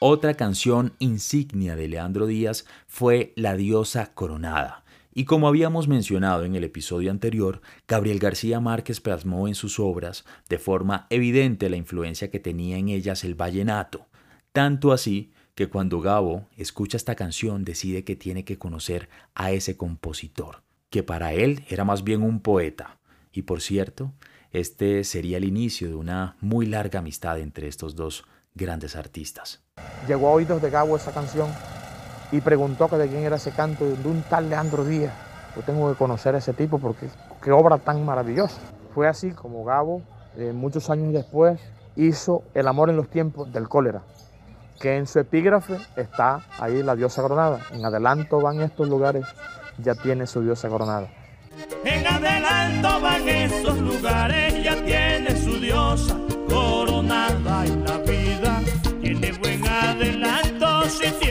Otra 0.00 0.34
canción 0.34 0.94
insignia 0.98 1.76
de 1.76 1.86
Leandro 1.86 2.26
Díaz 2.26 2.64
fue 2.88 3.32
La 3.36 3.56
diosa 3.56 4.12
coronada. 4.12 4.82
Y 5.14 5.24
como 5.24 5.46
habíamos 5.46 5.86
mencionado 5.86 6.44
en 6.44 6.56
el 6.56 6.64
episodio 6.64 7.12
anterior, 7.12 7.60
Gabriel 7.86 8.18
García 8.18 8.58
Márquez 8.58 9.00
plasmó 9.00 9.46
en 9.46 9.54
sus 9.54 9.78
obras 9.78 10.24
de 10.48 10.58
forma 10.58 11.06
evidente 11.10 11.70
la 11.70 11.76
influencia 11.76 12.28
que 12.28 12.40
tenía 12.40 12.76
en 12.76 12.88
ellas 12.88 13.22
el 13.22 13.36
vallenato, 13.36 14.08
tanto 14.52 14.90
así 14.90 15.32
que 15.60 15.68
cuando 15.68 16.00
Gabo 16.00 16.46
escucha 16.56 16.96
esta 16.96 17.14
canción 17.16 17.66
decide 17.66 18.02
que 18.02 18.16
tiene 18.16 18.46
que 18.46 18.56
conocer 18.56 19.10
a 19.34 19.50
ese 19.50 19.76
compositor, 19.76 20.62
que 20.88 21.02
para 21.02 21.34
él 21.34 21.66
era 21.68 21.84
más 21.84 22.02
bien 22.02 22.22
un 22.22 22.40
poeta. 22.40 22.96
Y 23.30 23.42
por 23.42 23.60
cierto, 23.60 24.10
este 24.52 25.04
sería 25.04 25.36
el 25.36 25.44
inicio 25.44 25.88
de 25.88 25.96
una 25.96 26.38
muy 26.40 26.64
larga 26.64 27.00
amistad 27.00 27.38
entre 27.40 27.68
estos 27.68 27.94
dos 27.94 28.24
grandes 28.54 28.96
artistas. 28.96 29.60
Llegó 30.08 30.28
a 30.28 30.32
oídos 30.32 30.62
de 30.62 30.70
Gabo 30.70 30.96
esa 30.96 31.12
canción 31.12 31.50
y 32.32 32.40
preguntó 32.40 32.88
que 32.88 32.96
de 32.96 33.08
quién 33.08 33.24
era 33.24 33.36
ese 33.36 33.50
canto 33.50 33.84
de 33.84 34.08
un 34.08 34.22
tal 34.30 34.48
Leandro 34.48 34.86
Díaz. 34.86 35.12
Yo 35.54 35.60
tengo 35.60 35.92
que 35.92 35.98
conocer 35.98 36.34
a 36.36 36.38
ese 36.38 36.54
tipo 36.54 36.78
porque 36.78 37.06
qué 37.44 37.52
obra 37.52 37.76
tan 37.76 38.02
maravillosa. 38.02 38.56
Fue 38.94 39.06
así 39.06 39.32
como 39.32 39.62
Gabo, 39.66 40.00
eh, 40.38 40.54
muchos 40.54 40.88
años 40.88 41.12
después, 41.12 41.60
hizo 41.96 42.44
El 42.54 42.66
amor 42.66 42.88
en 42.88 42.96
los 42.96 43.10
tiempos 43.10 43.52
del 43.52 43.68
cólera, 43.68 44.00
que 44.80 44.96
en 44.96 45.06
su 45.06 45.18
epígrafe 45.18 45.76
está 45.94 46.40
ahí 46.58 46.82
la 46.82 46.96
diosa 46.96 47.20
coronada. 47.20 47.60
En 47.70 47.84
adelanto 47.84 48.40
van 48.40 48.62
estos 48.62 48.88
lugares, 48.88 49.26
ya 49.78 49.94
tiene 49.94 50.26
su 50.26 50.40
diosa 50.40 50.68
coronada. 50.68 51.08
En 51.84 52.06
adelanto 52.06 53.00
van 53.00 53.28
esos 53.28 53.78
lugares, 53.78 54.64
ya 54.64 54.82
tiene 54.82 55.36
su 55.36 55.60
diosa 55.60 56.16
coronada 56.48 57.66
en 57.66 57.84
la 57.84 57.98
vida. 57.98 58.60
Tiene 59.02 59.32
buen 59.32 59.68
adelanto 59.68 60.88
si 60.88 61.29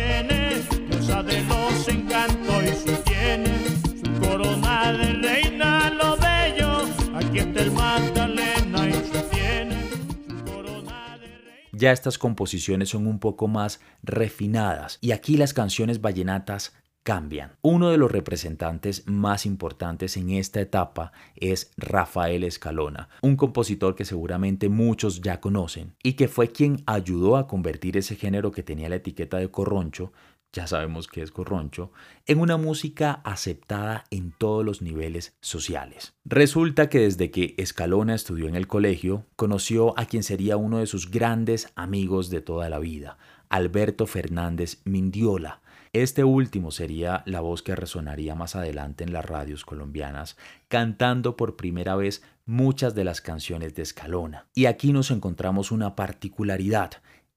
Ya 11.79 11.93
estas 11.93 12.17
composiciones 12.17 12.89
son 12.89 13.07
un 13.07 13.19
poco 13.19 13.47
más 13.47 13.79
refinadas 14.03 14.97
y 14.99 15.13
aquí 15.13 15.37
las 15.37 15.53
canciones 15.53 16.01
vallenatas 16.01 16.73
cambian. 17.03 17.53
Uno 17.61 17.89
de 17.89 17.97
los 17.97 18.11
representantes 18.11 19.07
más 19.07 19.45
importantes 19.45 20.17
en 20.17 20.31
esta 20.31 20.59
etapa 20.59 21.13
es 21.37 21.71
Rafael 21.77 22.43
Escalona, 22.43 23.07
un 23.21 23.37
compositor 23.37 23.95
que 23.95 24.03
seguramente 24.03 24.67
muchos 24.67 25.21
ya 25.21 25.39
conocen 25.39 25.95
y 26.03 26.13
que 26.13 26.27
fue 26.27 26.49
quien 26.49 26.83
ayudó 26.85 27.37
a 27.37 27.47
convertir 27.47 27.95
ese 27.95 28.17
género 28.17 28.51
que 28.51 28.61
tenía 28.61 28.89
la 28.89 28.97
etiqueta 28.97 29.37
de 29.37 29.49
corroncho, 29.49 30.11
ya 30.53 30.67
sabemos 30.67 31.07
que 31.07 31.21
es 31.21 31.31
corroncho, 31.31 31.91
en 32.25 32.39
una 32.39 32.57
música 32.57 33.21
aceptada 33.23 34.05
en 34.09 34.31
todos 34.31 34.65
los 34.65 34.81
niveles 34.81 35.35
sociales. 35.41 36.13
Resulta 36.25 36.89
que 36.89 36.99
desde 36.99 37.31
que 37.31 37.55
Escalona 37.57 38.15
estudió 38.15 38.47
en 38.47 38.55
el 38.55 38.67
colegio, 38.67 39.25
conoció 39.35 39.97
a 39.99 40.05
quien 40.05 40.23
sería 40.23 40.57
uno 40.57 40.79
de 40.79 40.87
sus 40.87 41.11
grandes 41.11 41.71
amigos 41.75 42.29
de 42.29 42.41
toda 42.41 42.69
la 42.69 42.79
vida, 42.79 43.17
Alberto 43.49 44.05
Fernández 44.05 44.81
Mindiola, 44.85 45.61
este 45.91 46.23
último 46.23 46.69
sería 46.69 47.23
la 47.25 47.41
voz 47.41 47.63
que 47.63 47.75
resonaría 47.75 48.35
más 48.35 48.55
adelante 48.55 49.03
en 49.03 49.11
las 49.11 49.25
radios 49.25 49.65
colombianas, 49.65 50.37
cantando 50.67 51.35
por 51.35 51.55
primera 51.55 51.95
vez 51.95 52.21
muchas 52.45 52.93
de 52.93 53.03
las 53.03 53.21
canciones 53.21 53.73
de 53.73 53.81
Escalona. 53.81 54.45
Y 54.53 54.67
aquí 54.67 54.93
nos 54.93 55.09
encontramos 55.09 55.71
una 55.71 55.95
particularidad. 55.95 56.91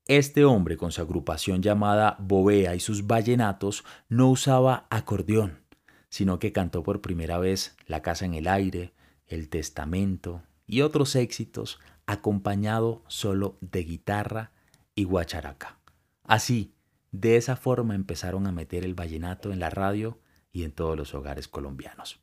Este 0.08 0.44
hombre 0.44 0.76
con 0.76 0.90
su 0.90 1.00
agrupación 1.00 1.62
llamada 1.62 2.16
Bovea 2.18 2.74
y 2.74 2.80
sus 2.80 3.06
vallenatos 3.06 3.84
no 4.08 4.30
usaba 4.30 4.86
acordeón, 4.90 5.60
sino 6.08 6.40
que 6.40 6.52
cantó 6.52 6.82
por 6.82 7.00
primera 7.00 7.38
vez 7.38 7.76
La 7.86 8.02
Casa 8.02 8.24
en 8.24 8.34
el 8.34 8.48
Aire, 8.48 8.92
El 9.28 9.48
Testamento 9.48 10.42
y 10.66 10.80
otros 10.80 11.14
éxitos 11.14 11.78
acompañado 12.06 13.04
solo 13.06 13.58
de 13.60 13.84
guitarra 13.84 14.50
y 14.96 15.04
guacharaca. 15.04 15.78
Así, 16.24 16.74
de 17.12 17.36
esa 17.36 17.54
forma 17.54 17.94
empezaron 17.94 18.48
a 18.48 18.52
meter 18.52 18.84
el 18.84 18.94
vallenato 18.94 19.52
en 19.52 19.60
la 19.60 19.70
radio 19.70 20.18
y 20.50 20.64
en 20.64 20.72
todos 20.72 20.96
los 20.96 21.14
hogares 21.14 21.46
colombianos. 21.46 22.20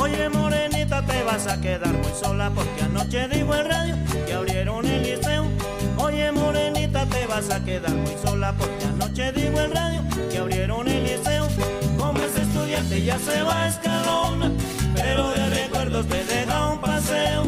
Oye 0.00 0.30
morenita 0.30 1.02
te 1.04 1.22
vas 1.24 1.46
a 1.46 1.60
quedar 1.60 1.92
muy 1.92 2.12
sola 2.18 2.50
porque 2.50 2.84
anoche 2.84 3.28
dijo 3.28 3.54
el 3.54 3.68
radio 3.68 3.94
que 4.26 4.32
abrieron 4.32 4.86
el 4.86 5.02
liceo. 5.02 5.44
Oye 5.98 6.32
morenita 6.32 7.04
te 7.04 7.26
vas 7.26 7.50
a 7.50 7.62
quedar 7.62 7.92
muy 7.92 8.16
sola 8.24 8.54
porque 8.56 8.86
anoche 8.86 9.30
dijo 9.32 9.60
el 9.60 9.70
radio 9.70 10.02
que 10.30 10.38
abrieron 10.38 10.88
el 10.88 11.02
liceo. 11.04 11.46
Como 11.98 12.18
ese 12.18 12.40
estudiante 12.40 13.04
ya 13.04 13.18
se 13.18 13.42
va 13.42 13.64
a 13.64 13.68
escalona, 13.68 14.50
pero 14.94 15.30
de 15.32 15.50
recuerdos 15.50 16.06
te 16.06 16.24
deja 16.24 16.66
un 16.68 16.80
paseo. 16.80 17.42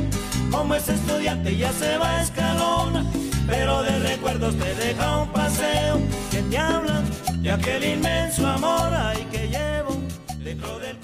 Como 0.50 0.74
ese 0.74 0.92
estudiante 0.92 1.56
ya 1.56 1.72
se 1.72 1.96
va 1.96 2.18
a 2.18 2.22
escalona, 2.22 3.06
pero 3.46 3.82
de 3.82 3.98
recuerdos 3.98 4.54
te 4.58 4.74
deja 4.74 5.22
un 5.22 5.28
paseo 5.28 5.98
que 6.30 6.42
te 6.42 6.58
habla 6.58 7.02
de 7.38 7.50
aquel 7.50 7.82
inmenso 7.82 8.46
amor 8.46 8.92
ay 8.94 9.26
que 9.32 9.48
llevo 9.48 9.96
dentro 10.44 10.78
del 10.78 11.01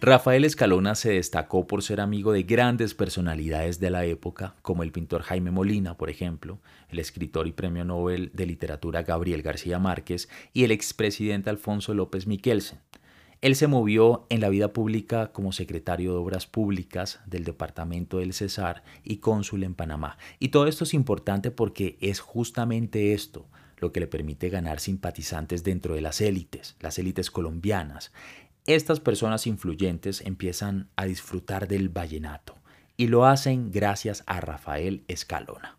Rafael 0.00 0.44
Escalona 0.44 0.94
se 0.94 1.10
destacó 1.10 1.66
por 1.66 1.82
ser 1.82 2.00
amigo 2.00 2.30
de 2.30 2.44
grandes 2.44 2.94
personalidades 2.94 3.80
de 3.80 3.90
la 3.90 4.04
época, 4.04 4.54
como 4.62 4.84
el 4.84 4.92
pintor 4.92 5.22
Jaime 5.22 5.50
Molina, 5.50 5.96
por 5.96 6.08
ejemplo, 6.08 6.60
el 6.88 7.00
escritor 7.00 7.48
y 7.48 7.52
premio 7.52 7.84
Nobel 7.84 8.30
de 8.32 8.46
Literatura 8.46 9.02
Gabriel 9.02 9.42
García 9.42 9.80
Márquez 9.80 10.28
y 10.52 10.62
el 10.62 10.70
expresidente 10.70 11.50
Alfonso 11.50 11.94
López 11.94 12.28
Miquelsen. 12.28 12.78
Él 13.40 13.56
se 13.56 13.66
movió 13.66 14.24
en 14.30 14.40
la 14.40 14.50
vida 14.50 14.72
pública 14.72 15.32
como 15.32 15.50
secretario 15.50 16.12
de 16.12 16.18
Obras 16.18 16.46
Públicas 16.46 17.18
del 17.26 17.42
Departamento 17.42 18.18
del 18.18 18.34
Cesar 18.34 18.84
y 19.02 19.16
cónsul 19.16 19.64
en 19.64 19.74
Panamá. 19.74 20.16
Y 20.38 20.48
todo 20.48 20.68
esto 20.68 20.84
es 20.84 20.94
importante 20.94 21.50
porque 21.50 21.98
es 22.00 22.20
justamente 22.20 23.14
esto 23.14 23.48
lo 23.78 23.92
que 23.92 24.00
le 24.00 24.08
permite 24.08 24.48
ganar 24.48 24.80
simpatizantes 24.80 25.62
dentro 25.62 25.94
de 25.94 26.00
las 26.00 26.20
élites, 26.20 26.76
las 26.80 26.98
élites 26.98 27.30
colombianas 27.30 28.12
estas 28.68 29.00
personas 29.00 29.46
influyentes 29.46 30.20
empiezan 30.20 30.90
a 30.94 31.06
disfrutar 31.06 31.68
del 31.68 31.88
vallenato 31.88 32.54
y 32.98 33.06
lo 33.06 33.24
hacen 33.24 33.70
gracias 33.70 34.22
a 34.26 34.40
Rafael 34.40 35.04
Escalona. 35.08 35.78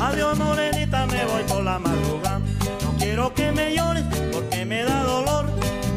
Adiós 0.00 0.36
morenita, 0.38 1.06
me 1.06 1.24
voy 1.24 1.44
por 1.44 1.62
la 1.62 1.78
madrugada. 1.78 2.40
No 2.82 2.96
quiero 2.98 3.32
que 3.32 3.52
me 3.52 3.76
llores 3.76 4.04
porque 4.32 4.64
me 4.64 4.82
da 4.82 5.04
dolor. 5.04 5.46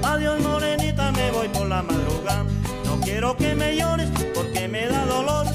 Adiós 0.04 0.40
morenita, 0.42 1.12
me 1.14 1.32
voy 1.32 1.48
por 1.48 1.68
la 1.68 1.82
madrugada. 1.82 2.46
No 2.86 3.00
quiero 3.00 3.36
que 3.36 3.56
me 3.56 3.76
llores 3.76 4.12
porque 4.36 4.68
me 4.68 4.86
da 4.86 5.04
dolor. 5.08 5.48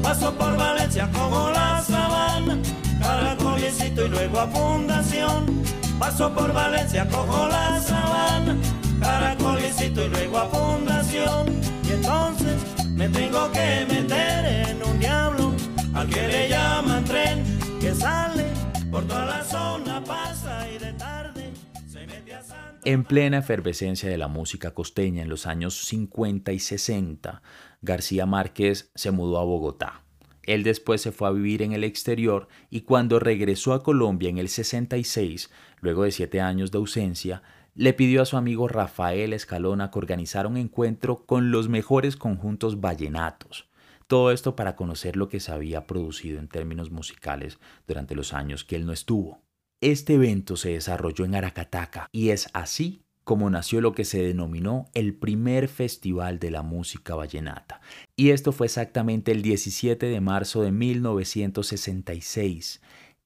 Paso 0.00 0.32
por 0.38 0.56
Valencia 0.56 1.10
como 1.12 1.50
la 1.50 1.82
sabana, 1.82 2.60
caracolicito 3.00 4.06
y 4.06 4.08
luego 4.10 4.38
a 4.38 4.46
Fundación 4.46 5.64
Paso 6.04 6.30
por 6.34 6.52
Valencia, 6.52 7.08
cojo 7.08 7.48
la 7.48 7.80
sabana, 7.80 8.58
caracolicito 9.00 10.04
y 10.04 10.08
luego 10.10 10.36
a 10.36 10.48
fundación. 10.50 11.46
Y 11.82 11.92
entonces 11.92 12.62
me 12.90 13.08
tengo 13.08 13.50
que 13.52 13.86
meter 13.88 14.44
en 14.68 14.82
un 14.84 14.98
diablo, 14.98 15.54
al 15.94 16.06
que 16.10 16.28
le 16.28 16.50
llaman 16.50 17.04
tren, 17.06 17.42
que 17.80 17.94
sale 17.94 18.44
por 18.90 19.06
toda 19.06 19.24
la 19.24 19.44
zona, 19.44 20.04
pasa 20.04 20.70
y 20.70 20.76
de 20.76 20.92
tarde 20.92 21.50
se 21.90 22.06
mete 22.06 22.34
a 22.34 22.42
Santa. 22.42 22.80
En 22.84 23.04
plena 23.04 23.38
efervescencia 23.38 24.10
de 24.10 24.18
la 24.18 24.28
música 24.28 24.72
costeña 24.72 25.22
en 25.22 25.30
los 25.30 25.46
años 25.46 25.86
50 25.86 26.52
y 26.52 26.58
60, 26.58 27.40
García 27.80 28.26
Márquez 28.26 28.90
se 28.94 29.10
mudó 29.10 29.38
a 29.38 29.44
Bogotá. 29.44 30.03
Él 30.46 30.62
después 30.62 31.00
se 31.00 31.12
fue 31.12 31.28
a 31.28 31.32
vivir 31.32 31.62
en 31.62 31.72
el 31.72 31.84
exterior 31.84 32.48
y 32.70 32.82
cuando 32.82 33.18
regresó 33.18 33.72
a 33.72 33.82
Colombia 33.82 34.28
en 34.28 34.38
el 34.38 34.48
66, 34.48 35.50
luego 35.80 36.04
de 36.04 36.10
siete 36.10 36.40
años 36.40 36.70
de 36.70 36.78
ausencia, 36.78 37.42
le 37.74 37.92
pidió 37.92 38.22
a 38.22 38.26
su 38.26 38.36
amigo 38.36 38.68
Rafael 38.68 39.32
Escalona 39.32 39.90
que 39.90 39.98
organizara 39.98 40.48
un 40.48 40.56
encuentro 40.56 41.26
con 41.26 41.50
los 41.50 41.68
mejores 41.68 42.16
conjuntos 42.16 42.80
vallenatos. 42.80 43.68
Todo 44.06 44.30
esto 44.30 44.54
para 44.54 44.76
conocer 44.76 45.16
lo 45.16 45.28
que 45.28 45.40
se 45.40 45.50
había 45.50 45.86
producido 45.86 46.38
en 46.38 46.48
términos 46.48 46.90
musicales 46.90 47.58
durante 47.86 48.14
los 48.14 48.32
años 48.32 48.64
que 48.64 48.76
él 48.76 48.86
no 48.86 48.92
estuvo. 48.92 49.42
Este 49.80 50.14
evento 50.14 50.56
se 50.56 50.70
desarrolló 50.70 51.24
en 51.24 51.34
Aracataca 51.34 52.08
y 52.12 52.30
es 52.30 52.48
así 52.52 53.03
como 53.24 53.50
nació 53.50 53.80
lo 53.80 53.92
que 53.92 54.04
se 54.04 54.22
denominó 54.22 54.88
el 54.94 55.14
primer 55.14 55.68
Festival 55.68 56.38
de 56.38 56.50
la 56.50 56.62
Música 56.62 57.14
Vallenata. 57.14 57.80
Y 58.16 58.30
esto 58.30 58.52
fue 58.52 58.66
exactamente 58.66 59.32
el 59.32 59.42
17 59.42 60.06
de 60.06 60.20
marzo 60.20 60.62
de 60.62 60.70
1966. 60.70 62.80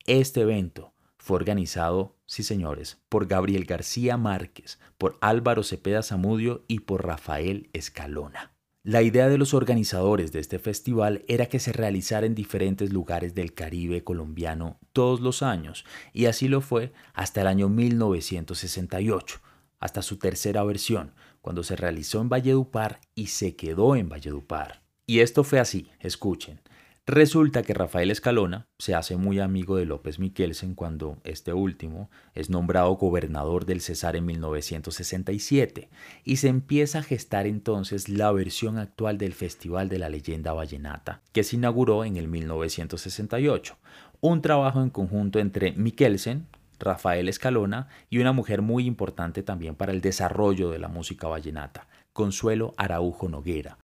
Este 0.07 0.41
evento 0.41 0.95
fue 1.19 1.37
organizado, 1.37 2.17
sí 2.27 2.43
señores, 2.43 2.99
por 3.09 3.27
Gabriel 3.27 3.65
García 3.65 4.17
Márquez, 4.17 4.79
por 4.97 5.19
Álvaro 5.21 5.65
Cepeda 5.65 6.03
Zamudio 6.03 6.65
y 6.69 6.81
por 6.81 7.05
Rafael 7.05 7.69
Escalona. 7.73 8.53
La 8.85 9.03
idea 9.03 9.29
de 9.29 9.37
los 9.37 9.53
organizadores 9.53 10.33
de 10.33 10.39
este 10.39 10.59
festival 10.59 11.25
era 11.29 11.47
que 11.47 11.59
se 11.59 11.73
realizara 11.73 12.25
en 12.25 12.35
diferentes 12.35 12.93
lugares 12.93 13.35
del 13.35 13.53
Caribe 13.53 14.05
colombiano 14.05 14.79
todos 14.95 15.21
los 15.21 15.43
años, 15.43 15.85
y 16.15 16.27
así 16.27 16.49
lo 16.49 16.63
fue 16.63 16.93
hasta 17.13 17.43
el 17.43 17.49
año 17.49 17.69
1968 17.69 19.41
hasta 19.79 20.03
su 20.03 20.19
tercera 20.19 20.65
versión, 20.65 21.13
cuando 21.41 21.63
se 21.63 21.77
realizó 21.77 22.21
en 22.21 22.29
Valledupar 22.29 23.01
y 23.15 23.29
se 23.29 23.57
quedó 23.57 23.97
en 23.97 24.09
Valledupar. 24.09 24.83
Y 25.07 25.21
esto 25.21 25.45
fue 25.45 25.61
así, 25.61 25.91
escuchen. 26.01 26.61
Resulta 27.09 27.63
que 27.63 27.73
Rafael 27.73 28.11
Escalona 28.11 28.69
se 28.79 28.95
hace 28.95 29.17
muy 29.17 29.41
amigo 29.41 29.79
de 29.79 29.87
López 29.87 30.19
Miquelsen 30.19 30.75
cuando 30.75 31.17
este 31.25 31.55
último 31.55 32.11
es 32.35 32.51
nombrado 32.51 32.91
gobernador 32.97 33.65
del 33.65 33.81
Cesar 33.81 34.15
en 34.15 34.27
1967 34.27 35.89
y 36.23 36.37
se 36.37 36.49
empieza 36.49 36.99
a 36.99 37.03
gestar 37.03 37.47
entonces 37.47 38.11
la 38.11 38.31
versión 38.31 38.77
actual 38.77 39.17
del 39.17 39.33
Festival 39.33 39.89
de 39.89 39.99
la 39.99 40.11
Leyenda 40.11 40.53
Vallenata, 40.53 41.23
que 41.33 41.45
se 41.45 41.57
inauguró 41.57 42.05
en 42.05 42.19
el 42.19 42.29
1968. 42.29 43.79
Un 44.21 44.43
trabajo 44.43 44.83
en 44.83 44.91
conjunto 44.91 45.39
entre 45.39 45.73
Miquelsen, 45.73 46.47
Rafael 46.79 47.29
Escalona 47.29 47.89
y 48.11 48.19
una 48.19 48.33
mujer 48.33 48.63
muy 48.63 48.87
importante 48.87 49.43
también 49.43 49.75
para 49.75 49.93
el 49.93 50.01
desarrollo 50.01 50.71
de 50.71 50.79
la 50.79 50.89
música 50.89 51.29
vallenata, 51.29 51.89
Consuelo 52.13 52.75
Araujo 52.77 53.29
Noguera. 53.29 53.79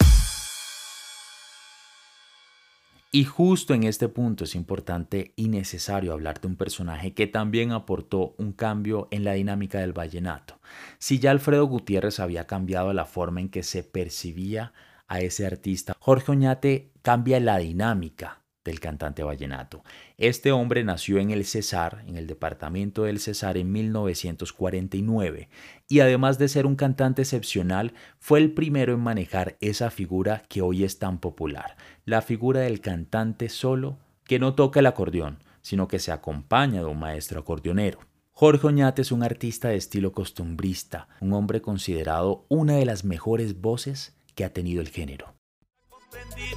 Y 3.14 3.22
justo 3.22 3.74
en 3.74 3.84
este 3.84 4.08
punto 4.08 4.42
es 4.42 4.56
importante 4.56 5.34
y 5.36 5.46
necesario 5.46 6.12
hablar 6.12 6.40
de 6.40 6.48
un 6.48 6.56
personaje 6.56 7.14
que 7.14 7.28
también 7.28 7.70
aportó 7.70 8.34
un 8.38 8.52
cambio 8.52 9.06
en 9.12 9.22
la 9.22 9.34
dinámica 9.34 9.78
del 9.78 9.92
vallenato. 9.92 10.58
Si 10.98 11.20
ya 11.20 11.30
Alfredo 11.30 11.64
Gutiérrez 11.66 12.18
había 12.18 12.48
cambiado 12.48 12.92
la 12.92 13.04
forma 13.04 13.40
en 13.40 13.50
que 13.50 13.62
se 13.62 13.84
percibía 13.84 14.72
a 15.06 15.20
ese 15.20 15.46
artista, 15.46 15.94
Jorge 16.00 16.32
Oñate 16.32 16.90
cambia 17.02 17.38
la 17.38 17.58
dinámica 17.58 18.40
del 18.64 18.80
cantante 18.80 19.22
vallenato. 19.22 19.84
Este 20.16 20.52
hombre 20.52 20.84
nació 20.84 21.18
en 21.18 21.30
el 21.30 21.44
Cesar, 21.44 22.02
en 22.06 22.16
el 22.16 22.26
departamento 22.26 23.04
del 23.04 23.20
Cesar, 23.20 23.58
en 23.58 23.70
1949 23.70 25.48
y 25.88 26.00
además 26.00 26.38
de 26.38 26.48
ser 26.48 26.66
un 26.66 26.76
cantante 26.76 27.22
excepcional, 27.22 27.92
fue 28.18 28.38
el 28.38 28.52
primero 28.52 28.94
en 28.94 29.00
manejar 29.00 29.56
esa 29.60 29.90
figura 29.90 30.42
que 30.48 30.62
hoy 30.62 30.84
es 30.84 30.98
tan 30.98 31.18
popular, 31.18 31.76
la 32.04 32.22
figura 32.22 32.60
del 32.60 32.80
cantante 32.80 33.48
solo 33.48 33.98
que 34.24 34.38
no 34.38 34.54
toca 34.54 34.80
el 34.80 34.86
acordeón, 34.86 35.42
sino 35.60 35.86
que 35.86 35.98
se 35.98 36.12
acompaña 36.12 36.80
de 36.80 36.86
un 36.86 36.98
maestro 36.98 37.40
acordeonero. 37.40 37.98
Jorge 38.32 38.66
Oñate 38.66 39.02
es 39.02 39.12
un 39.12 39.22
artista 39.22 39.68
de 39.68 39.76
estilo 39.76 40.12
costumbrista, 40.12 41.08
un 41.20 41.34
hombre 41.34 41.60
considerado 41.60 42.46
una 42.48 42.76
de 42.76 42.84
las 42.84 43.04
mejores 43.04 43.60
voces 43.60 44.16
que 44.34 44.44
ha 44.44 44.52
tenido 44.52 44.80
el 44.80 44.88
género 44.88 45.33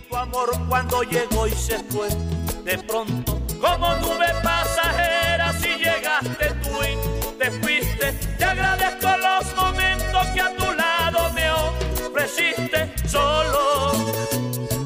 tu 0.10 0.15
amor 0.15 0.50
cuando 0.67 1.04
llegó 1.04 1.48
y 1.48 1.52
se 1.52 1.80
fue. 1.86 2.10
De 2.63 2.78
pronto, 2.80 3.39
como 3.60 3.96
nube 3.96 4.28
pasajera, 4.43 5.54
si 5.54 5.70
llegaste 5.78 6.50
tú 6.63 6.70
y 6.84 7.38
te 7.38 7.52
fuiste. 7.52 8.12
Te 8.38 8.43
agradezco 8.43 9.08
los 9.17 9.56
momentos 9.56 10.28
que 10.28 10.41
a 10.41 10.56
tu 10.56 10.72
lado 10.74 11.32
me 11.34 11.50
ofreciste 11.52 12.93
solo. 13.08 13.93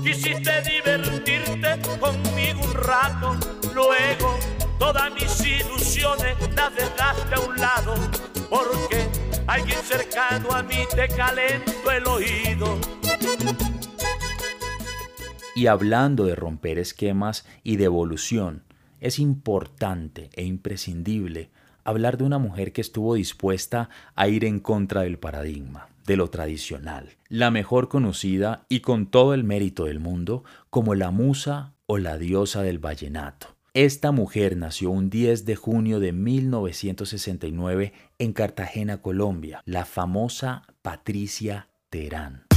Quisiste 0.04 0.62
divertirte 0.62 1.80
conmigo 2.00 2.62
un 2.64 2.74
rato, 2.74 3.36
luego 3.74 4.38
todas 4.78 5.12
mis 5.14 5.40
ilusiones 5.46 6.38
las 6.56 6.76
dejaste 6.76 7.36
a 7.36 7.40
un 7.40 7.58
lado, 7.58 7.96
porque 8.50 9.08
alguien 9.48 9.80
cercano 9.84 10.52
a 10.52 10.64
mí 10.64 10.86
te 10.96 11.08
calentó 11.08 11.92
el 11.92 12.08
oído. 12.08 13.01
Y 15.62 15.68
hablando 15.68 16.26
de 16.26 16.34
romper 16.34 16.80
esquemas 16.80 17.46
y 17.62 17.76
de 17.76 17.84
evolución, 17.84 18.64
es 19.00 19.20
importante 19.20 20.32
e 20.34 20.44
imprescindible 20.44 21.52
hablar 21.84 22.18
de 22.18 22.24
una 22.24 22.40
mujer 22.40 22.74
que 22.74 22.82
estuvo 22.82 23.14
dispuesta 23.14 23.88
a 24.16 24.28
ir 24.28 24.44
en 24.44 24.60
contra 24.60 25.02
del 25.02 25.20
paradigma, 25.20 25.88
de 26.08 26.18
lo 26.18 26.32
tradicional, 26.32 27.12
la 27.30 27.52
mejor 27.52 27.90
conocida 27.90 28.66
y 28.70 28.80
con 28.80 29.06
todo 29.06 29.36
el 29.36 29.44
mérito 29.44 29.86
del 29.86 30.00
mundo 30.00 30.44
como 30.72 30.96
la 30.96 31.12
musa 31.12 31.76
o 31.86 32.00
la 32.00 32.18
diosa 32.18 32.64
del 32.64 32.80
vallenato. 32.80 33.56
Esta 33.76 34.12
mujer 34.12 34.58
nació 34.58 34.90
un 34.90 35.12
10 35.12 35.46
de 35.46 35.56
junio 35.58 36.00
de 36.00 36.12
1969 36.12 37.94
en 38.18 38.34
Cartagena, 38.34 39.04
Colombia, 39.04 39.62
la 39.66 39.86
famosa 39.86 40.64
Patricia 40.82 41.68
Terán. 41.92 42.51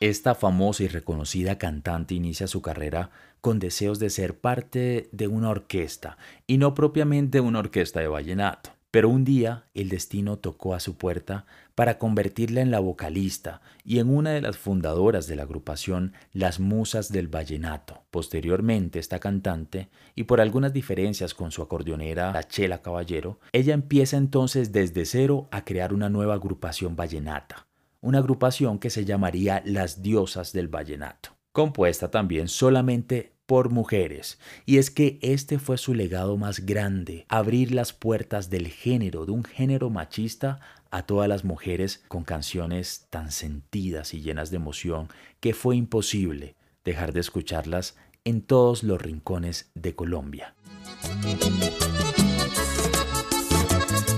Esta 0.00 0.34
famosa 0.34 0.82
y 0.82 0.88
reconocida 0.88 1.56
cantante 1.56 2.14
inicia 2.14 2.46
su 2.46 2.60
carrera 2.62 3.10
con 3.40 3.58
deseos 3.58 3.98
de 3.98 4.10
ser 4.10 4.38
parte 4.38 5.08
de 5.12 5.28
una 5.28 5.50
orquesta, 5.50 6.16
y 6.46 6.58
no 6.58 6.74
propiamente 6.74 7.40
una 7.40 7.60
orquesta 7.60 8.00
de 8.00 8.08
vallenato. 8.08 8.70
Pero 8.90 9.08
un 9.08 9.24
día 9.24 9.64
el 9.74 9.88
destino 9.88 10.38
tocó 10.38 10.72
a 10.72 10.78
su 10.78 10.96
puerta 10.96 11.46
para 11.74 11.98
convertirla 11.98 12.60
en 12.60 12.70
la 12.70 12.78
vocalista 12.78 13.60
y 13.84 13.98
en 13.98 14.08
una 14.08 14.30
de 14.30 14.40
las 14.40 14.56
fundadoras 14.56 15.26
de 15.26 15.34
la 15.34 15.42
agrupación 15.42 16.12
Las 16.32 16.60
Musas 16.60 17.10
del 17.10 17.26
Vallenato. 17.26 18.04
Posteriormente, 18.12 19.00
esta 19.00 19.18
cantante, 19.18 19.88
y 20.14 20.24
por 20.24 20.40
algunas 20.40 20.72
diferencias 20.72 21.34
con 21.34 21.50
su 21.50 21.60
acordeonera 21.60 22.32
La 22.32 22.44
Chela 22.44 22.82
Caballero, 22.82 23.40
ella 23.52 23.74
empieza 23.74 24.16
entonces 24.16 24.70
desde 24.70 25.04
cero 25.06 25.48
a 25.50 25.64
crear 25.64 25.92
una 25.92 26.08
nueva 26.08 26.34
agrupación 26.34 26.94
vallenata, 26.94 27.63
una 28.04 28.18
agrupación 28.18 28.78
que 28.78 28.90
se 28.90 29.06
llamaría 29.06 29.62
Las 29.64 30.02
Diosas 30.02 30.52
del 30.52 30.68
Vallenato, 30.68 31.30
compuesta 31.52 32.10
también 32.10 32.48
solamente 32.48 33.32
por 33.46 33.70
mujeres. 33.70 34.38
Y 34.66 34.76
es 34.76 34.90
que 34.90 35.18
este 35.22 35.58
fue 35.58 35.78
su 35.78 35.94
legado 35.94 36.36
más 36.36 36.66
grande, 36.66 37.24
abrir 37.30 37.72
las 37.72 37.94
puertas 37.94 38.50
del 38.50 38.68
género, 38.68 39.24
de 39.24 39.32
un 39.32 39.42
género 39.42 39.88
machista, 39.88 40.60
a 40.90 41.06
todas 41.06 41.30
las 41.30 41.44
mujeres 41.44 42.04
con 42.06 42.24
canciones 42.24 43.06
tan 43.08 43.32
sentidas 43.32 44.12
y 44.12 44.20
llenas 44.20 44.50
de 44.50 44.56
emoción 44.56 45.08
que 45.40 45.54
fue 45.54 45.74
imposible 45.74 46.56
dejar 46.84 47.14
de 47.14 47.20
escucharlas 47.20 47.96
en 48.24 48.42
todos 48.42 48.82
los 48.82 49.00
rincones 49.00 49.70
de 49.74 49.94
Colombia. 49.94 50.54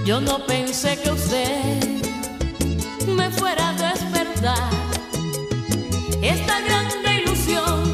Yo 0.05 0.21
no 0.21 0.45
pensé 0.45 0.99
que 1.03 1.11
usted 1.13 1.97
me 3.07 3.31
fuera 3.31 3.56
esta 6.23 6.61
grande 6.61 7.23
ilusión 7.23 7.87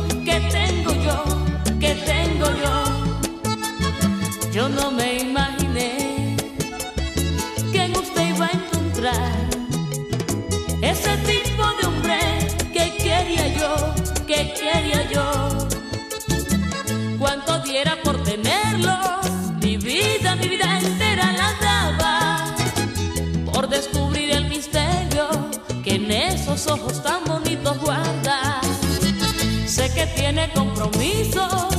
Yo 4.52 4.68
no 4.68 4.90
me 4.90 5.16
imaginé 5.20 6.36
que 7.72 7.84
en 7.84 7.96
usted 7.96 8.28
iba 8.28 8.44
a 8.44 8.50
encontrar 8.50 9.32
ese 10.82 11.16
tipo 11.26 11.62
de 11.80 11.86
hombre 11.86 12.18
que 12.70 12.94
quería 12.98 13.48
yo, 13.56 13.94
que 14.26 14.52
quería 14.52 15.10
yo. 15.10 15.51
Ojos 26.66 27.02
tan 27.02 27.24
bonitos 27.24 27.78
guarda. 27.80 28.60
Sé 29.66 29.90
que 29.94 30.06
tiene 30.14 30.50
compromiso 30.52 31.72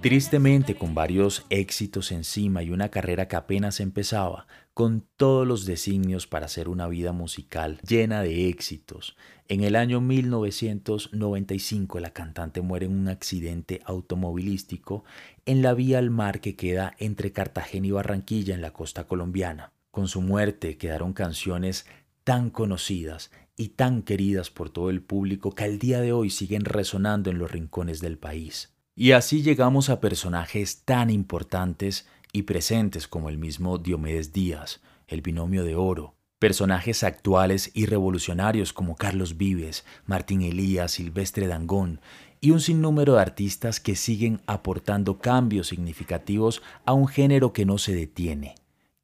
Tristemente, 0.00 0.74
con 0.76 0.94
varios 0.94 1.44
éxitos 1.50 2.12
encima 2.12 2.62
y 2.62 2.70
una 2.70 2.88
carrera 2.88 3.26
que 3.26 3.34
apenas 3.34 3.80
empezaba, 3.80 4.46
con 4.72 5.04
todos 5.16 5.46
los 5.46 5.66
designios 5.66 6.28
para 6.28 6.46
hacer 6.46 6.68
una 6.68 6.86
vida 6.86 7.12
musical 7.12 7.80
llena 7.86 8.22
de 8.22 8.48
éxitos, 8.48 9.16
en 9.48 9.64
el 9.64 9.76
año 9.76 10.00
1995 10.00 11.98
la 12.00 12.12
cantante 12.12 12.60
muere 12.60 12.86
en 12.86 12.92
un 12.92 13.08
accidente 13.08 13.80
automovilístico 13.84 15.04
en 15.48 15.62
la 15.62 15.72
vía 15.72 15.96
al 15.96 16.10
mar 16.10 16.42
que 16.42 16.56
queda 16.56 16.94
entre 16.98 17.32
Cartagena 17.32 17.86
y 17.86 17.90
Barranquilla 17.90 18.54
en 18.54 18.60
la 18.60 18.74
costa 18.74 19.04
colombiana. 19.04 19.72
Con 19.90 20.06
su 20.06 20.20
muerte 20.20 20.76
quedaron 20.76 21.14
canciones 21.14 21.86
tan 22.22 22.50
conocidas 22.50 23.30
y 23.56 23.68
tan 23.70 24.02
queridas 24.02 24.50
por 24.50 24.68
todo 24.68 24.90
el 24.90 25.00
público 25.00 25.54
que 25.54 25.64
al 25.64 25.78
día 25.78 26.02
de 26.02 26.12
hoy 26.12 26.28
siguen 26.28 26.66
resonando 26.66 27.30
en 27.30 27.38
los 27.38 27.50
rincones 27.50 28.02
del 28.02 28.18
país. 28.18 28.74
Y 28.94 29.12
así 29.12 29.40
llegamos 29.40 29.88
a 29.88 30.00
personajes 30.02 30.82
tan 30.84 31.08
importantes 31.08 32.06
y 32.30 32.42
presentes 32.42 33.08
como 33.08 33.30
el 33.30 33.38
mismo 33.38 33.78
Diomedes 33.78 34.34
Díaz, 34.34 34.82
el 35.06 35.22
binomio 35.22 35.64
de 35.64 35.76
oro, 35.76 36.14
personajes 36.38 37.02
actuales 37.04 37.70
y 37.72 37.86
revolucionarios 37.86 38.74
como 38.74 38.96
Carlos 38.96 39.38
Vives, 39.38 39.86
Martín 40.04 40.42
Elías, 40.42 40.92
Silvestre 40.92 41.46
Dangón, 41.46 42.02
y 42.40 42.50
un 42.50 42.60
sinnúmero 42.60 43.14
de 43.14 43.20
artistas 43.22 43.80
que 43.80 43.96
siguen 43.96 44.40
aportando 44.46 45.18
cambios 45.18 45.68
significativos 45.68 46.62
a 46.84 46.92
un 46.92 47.08
género 47.08 47.52
que 47.52 47.64
no 47.64 47.78
se 47.78 47.94
detiene, 47.94 48.54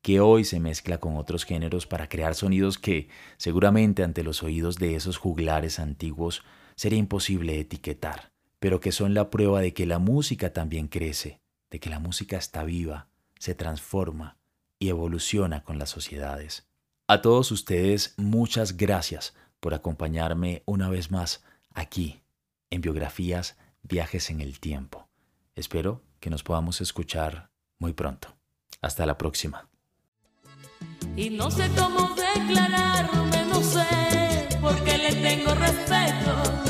que 0.03 0.21
hoy 0.21 0.45
se 0.45 0.61
mezcla 0.61 0.99
con 0.99 1.17
otros 1.17 1.45
géneros 1.45 1.87
para 1.87 2.09
crear 2.09 2.35
sonidos 2.35 2.79
que, 2.79 3.09
seguramente 3.37 4.03
ante 4.03 4.23
los 4.23 4.43
oídos 4.43 4.77
de 4.77 4.97
esos 4.97 5.19
juglares 5.19 5.79
antiguos, 5.79 6.43
sería 6.77 6.99
imposible 6.99 7.59
etiquetar 7.59 8.35
pero 8.65 8.81
que 8.81 8.93
son 8.93 9.13
la 9.13 9.29
prueba 9.29 9.61
de 9.61 9.75
que 9.75 9.85
la 9.85 9.99
música 9.99 10.55
también 10.55 10.89
crece, 10.89 11.43
de 11.71 11.81
que 11.81 11.91
la 11.91 11.99
música 11.99 12.39
está 12.39 12.65
viva, 12.65 13.11
se 13.39 13.55
transforma 13.55 14.39
y 14.79 14.89
evoluciona 14.89 15.63
con 15.65 15.79
las 15.79 15.91
sociedades. 15.91 16.67
A 17.07 17.21
todos 17.21 17.53
ustedes 17.53 18.15
muchas 18.17 18.79
gracias 18.79 19.35
por 19.61 19.75
acompañarme 19.75 20.63
una 20.65 20.89
vez 20.89 21.11
más 21.11 21.45
aquí 21.75 22.24
en 22.75 22.81
Biografías 22.81 23.57
Viajes 23.83 24.31
en 24.31 24.41
el 24.41 24.61
Tiempo. 24.61 25.09
Espero 25.55 26.03
que 26.21 26.31
nos 26.31 26.43
podamos 26.43 26.81
escuchar 26.81 27.51
muy 27.79 27.93
pronto. 27.93 28.37
Hasta 28.81 29.07
la 29.07 29.17
próxima. 29.17 29.69
Y 31.17 31.31
no 31.31 31.51
sé 31.51 31.71
cómo 31.77 32.15
declararme, 32.15 33.47
no 33.47 33.63
sé, 33.63 34.49
porque 34.61 34.99
le 34.99 35.13
tengo 35.13 35.55
respeto 35.55 36.65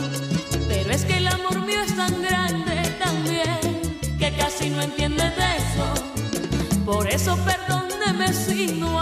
es 0.95 1.05
que 1.05 1.17
el 1.17 1.27
amor 1.27 1.61
mío 1.67 1.81
es 1.83 1.97
tan 1.97 2.23
grande 2.23 2.77
también 3.03 3.99
que 4.19 4.33
casi 4.37 4.71
no 4.71 4.81
entiende 4.81 5.25
de 5.25 5.57
eso. 5.57 6.85
Por 6.85 7.09
eso 7.09 7.37
perdóneme 7.45 8.33
si 8.33 8.67
no 8.79 8.94